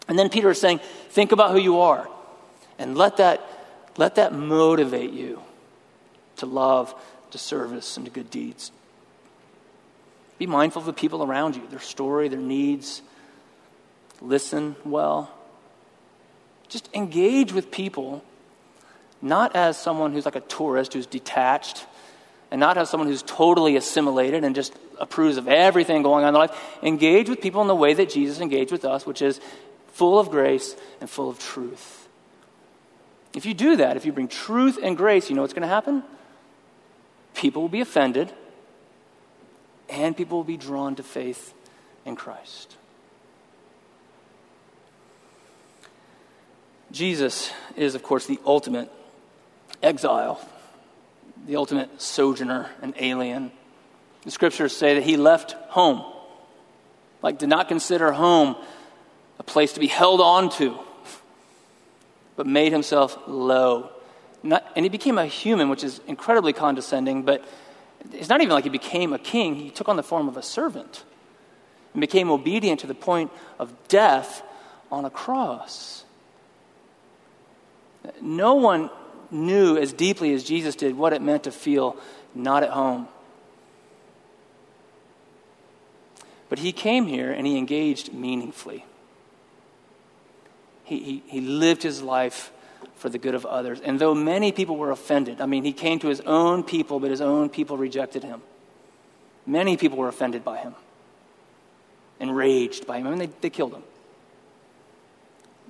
And 0.09 0.19
then 0.19 0.29
Peter 0.29 0.51
is 0.51 0.61
saying, 0.61 0.81
think 1.11 1.33
about 1.33 1.53
who 1.53 1.59
you 1.59 1.81
are 1.81 2.09
and 2.79 2.97
let 2.97 3.19
that, 3.19 3.47
let 3.97 4.15
that 4.17 4.33
motivate 4.33 5.13
you 5.13 5.43
to 6.37 6.47
love, 6.47 6.95
to 7.31 7.39
service, 7.39 7.97
and 7.97 8.07
to 8.07 8.13
good 8.13 8.31
deeds. 8.31 8.73
Be 10.39 10.47
mindful 10.47 10.81
of 10.81 10.87
the 10.87 10.93
people 10.93 11.23
around 11.23 11.57
you, 11.57 11.67
their 11.69 11.81
story, 11.81 12.29
their 12.29 12.39
needs. 12.39 13.03
Listen 14.23 14.75
well. 14.85 15.31
Just 16.69 16.89
engage 16.95 17.53
with 17.53 17.71
people, 17.71 18.25
not 19.21 19.55
as 19.55 19.77
someone 19.77 20.13
who's 20.13 20.25
like 20.25 20.37
a 20.37 20.41
tourist 20.41 20.95
who's 20.95 21.07
detached, 21.07 21.85
and 22.51 22.59
not 22.59 22.77
have 22.77 22.89
someone 22.89 23.09
who's 23.09 23.23
totally 23.23 23.77
assimilated 23.77 24.45
and 24.45 24.55
just 24.55 24.75
approves 24.99 25.37
of 25.37 25.49
everything 25.49 26.03
going 26.03 26.25
on 26.25 26.29
in 26.29 26.35
their 26.35 26.47
life. 26.47 26.79
Engage 26.83 27.29
with 27.29 27.41
people 27.41 27.63
in 27.63 27.69
the 27.69 27.75
way 27.75 27.95
that 27.95 28.11
Jesus 28.11 28.41
engaged 28.41 28.73
with 28.73 28.85
us, 28.85 29.07
which 29.07 29.23
is 29.23 29.41
full 29.89 30.19
of 30.19 30.31
grace 30.31 30.75
and 31.01 31.09
full 31.09 31.29
of 31.29 31.39
truth. 31.39 32.09
If 33.35 33.47
you 33.47 33.55
do 33.55 33.77
that, 33.77 33.97
if 33.97 34.05
you 34.05 34.13
bring 34.13 34.29
truth 34.29 34.79
and 34.83 34.97
grace, 34.97 35.31
you 35.31 35.37
know 35.37 35.43
what's 35.43 35.55
going 35.55 35.63
to 35.63 35.69
happen? 35.69 36.03
People 37.35 37.63
will 37.63 37.69
be 37.69 37.81
offended, 37.81 38.33
and 39.89 40.17
people 40.17 40.39
will 40.39 40.45
be 40.45 40.57
drawn 40.57 40.97
to 40.97 41.03
faith 41.03 41.55
in 42.05 42.17
Christ. 42.17 42.77
Jesus 46.91 47.53
is, 47.77 47.95
of 47.95 48.03
course, 48.03 48.27
the 48.27 48.41
ultimate 48.45 48.91
exile, 49.81 50.45
the 51.47 51.57
ultimate 51.57 52.01
sojourner 52.01 52.71
and 52.83 52.95
alien. 52.99 53.53
The 54.23 54.31
scriptures 54.31 54.77
say 54.77 54.95
that 54.95 55.03
he 55.03 55.17
left 55.17 55.53
home, 55.69 56.05
like 57.23 57.39
did 57.39 57.49
not 57.49 57.69
consider 57.69 58.13
home 58.13 58.57
a 59.39 59.43
place 59.43 59.73
to 59.73 59.81
be 59.81 59.87
held 59.87 60.21
on 60.21 60.51
to, 60.51 60.79
but 62.37 62.47
made 62.47 62.73
himself 62.73 63.19
low. 63.27 63.91
Not, 64.43 64.65
and 64.77 64.85
he 64.85 64.89
became 64.89 65.19
a 65.19 65.27
human, 65.27 65.69
which 65.69 65.85
is 65.85 66.01
incredibly 66.07 66.53
condescending, 66.53 67.23
but 67.23 67.45
it's 68.13 68.29
not 68.29 68.41
even 68.41 68.55
like 68.55 68.65
he 68.65 68.71
became 68.71 69.13
a 69.13 69.19
king. 69.19 69.55
He 69.57 69.71
took 69.71 69.89
on 69.89 69.97
the 69.97 70.03
form 70.03 70.29
of 70.29 70.37
a 70.37 70.43
servant 70.43 71.05
and 71.93 72.01
became 72.01 72.31
obedient 72.31 72.81
to 72.81 72.87
the 72.87 72.95
point 72.95 73.31
of 73.59 73.73
death 73.89 74.43
on 74.91 75.05
a 75.05 75.11
cross. 75.11 76.05
No 78.21 78.55
one 78.55 78.91
knew 79.31 79.77
as 79.77 79.93
deeply 79.93 80.33
as 80.35 80.45
Jesus 80.45 80.75
did 80.75 80.97
what 80.97 81.13
it 81.13 81.23
meant 81.23 81.45
to 81.45 81.53
feel 81.53 81.97
not 82.35 82.63
at 82.63 82.71
home 82.71 83.09
But 86.51 86.59
he 86.59 86.73
came 86.73 87.07
here 87.07 87.31
and 87.31 87.47
he 87.47 87.57
engaged 87.57 88.13
meaningfully. 88.13 88.85
He, 90.83 90.99
he, 90.99 91.23
he 91.29 91.41
lived 91.41 91.83
his 91.83 92.03
life 92.03 92.51
for 92.97 93.09
the 93.09 93.19
good 93.19 93.37
of 93.37 93.47
others. 93.47 93.81
And 93.81 93.99
though 94.01 94.15
many 94.17 94.51
people 94.51 94.77
were 94.77 94.91
offended, 94.91 95.41
I 95.41 95.47
mean, 95.47 95.63
he 95.63 95.73
came 95.73 96.01
to 96.01 96.09
his 96.09 96.21
own 96.23 96.65
people, 96.65 96.99
but 96.99 97.11
his 97.11 97.21
own 97.21 97.49
people 97.49 97.79
rejected 97.79 98.25
him. 98.25 98.43
Many 99.47 99.77
people 99.77 99.97
were 99.97 100.09
offended 100.09 100.45
by 100.45 100.59
him, 100.59 100.75
enraged 102.19 102.85
by 102.85 102.99
him. 102.99 103.07
I 103.07 103.11
mean, 103.11 103.19
they, 103.21 103.31
they 103.41 103.51
killed 103.51 103.73
him. 103.73 103.85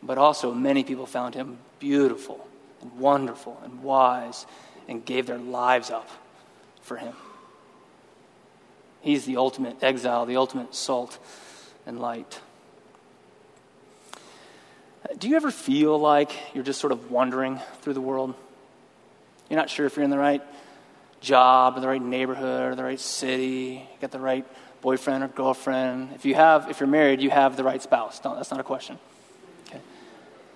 But 0.02 0.16
also, 0.16 0.54
many 0.54 0.82
people 0.82 1.04
found 1.04 1.34
him 1.34 1.58
beautiful 1.78 2.46
and 2.80 2.98
wonderful 2.98 3.60
and 3.64 3.82
wise 3.82 4.46
and 4.88 5.04
gave 5.04 5.26
their 5.26 5.38
lives 5.38 5.90
up 5.90 6.08
for 6.82 6.96
him. 6.96 7.14
He's 9.00 9.24
the 9.24 9.36
ultimate 9.36 9.82
exile, 9.82 10.26
the 10.26 10.36
ultimate 10.36 10.74
salt 10.74 11.18
and 11.86 12.00
light. 12.00 12.40
Do 15.18 15.28
you 15.28 15.36
ever 15.36 15.50
feel 15.50 15.98
like 15.98 16.32
you're 16.54 16.64
just 16.64 16.80
sort 16.80 16.92
of 16.92 17.10
wandering 17.10 17.60
through 17.80 17.94
the 17.94 18.00
world? 18.00 18.34
You're 19.48 19.58
not 19.58 19.70
sure 19.70 19.86
if 19.86 19.96
you're 19.96 20.04
in 20.04 20.10
the 20.10 20.18
right 20.18 20.42
job, 21.20 21.76
or 21.76 21.80
the 21.80 21.88
right 21.88 22.02
neighborhood, 22.02 22.72
or 22.72 22.74
the 22.74 22.84
right 22.84 23.00
city, 23.00 23.86
you 23.90 24.00
got 24.00 24.10
the 24.10 24.20
right 24.20 24.46
boyfriend 24.80 25.22
or 25.22 25.28
girlfriend. 25.28 26.10
If 26.14 26.24
you 26.24 26.34
have, 26.34 26.70
if 26.70 26.80
you're 26.80 26.88
married, 26.88 27.20
you 27.20 27.30
have 27.30 27.56
the 27.56 27.64
right 27.64 27.82
spouse. 27.82 28.18
That's 28.20 28.50
not 28.50 28.60
a 28.60 28.64
question. 28.64 28.98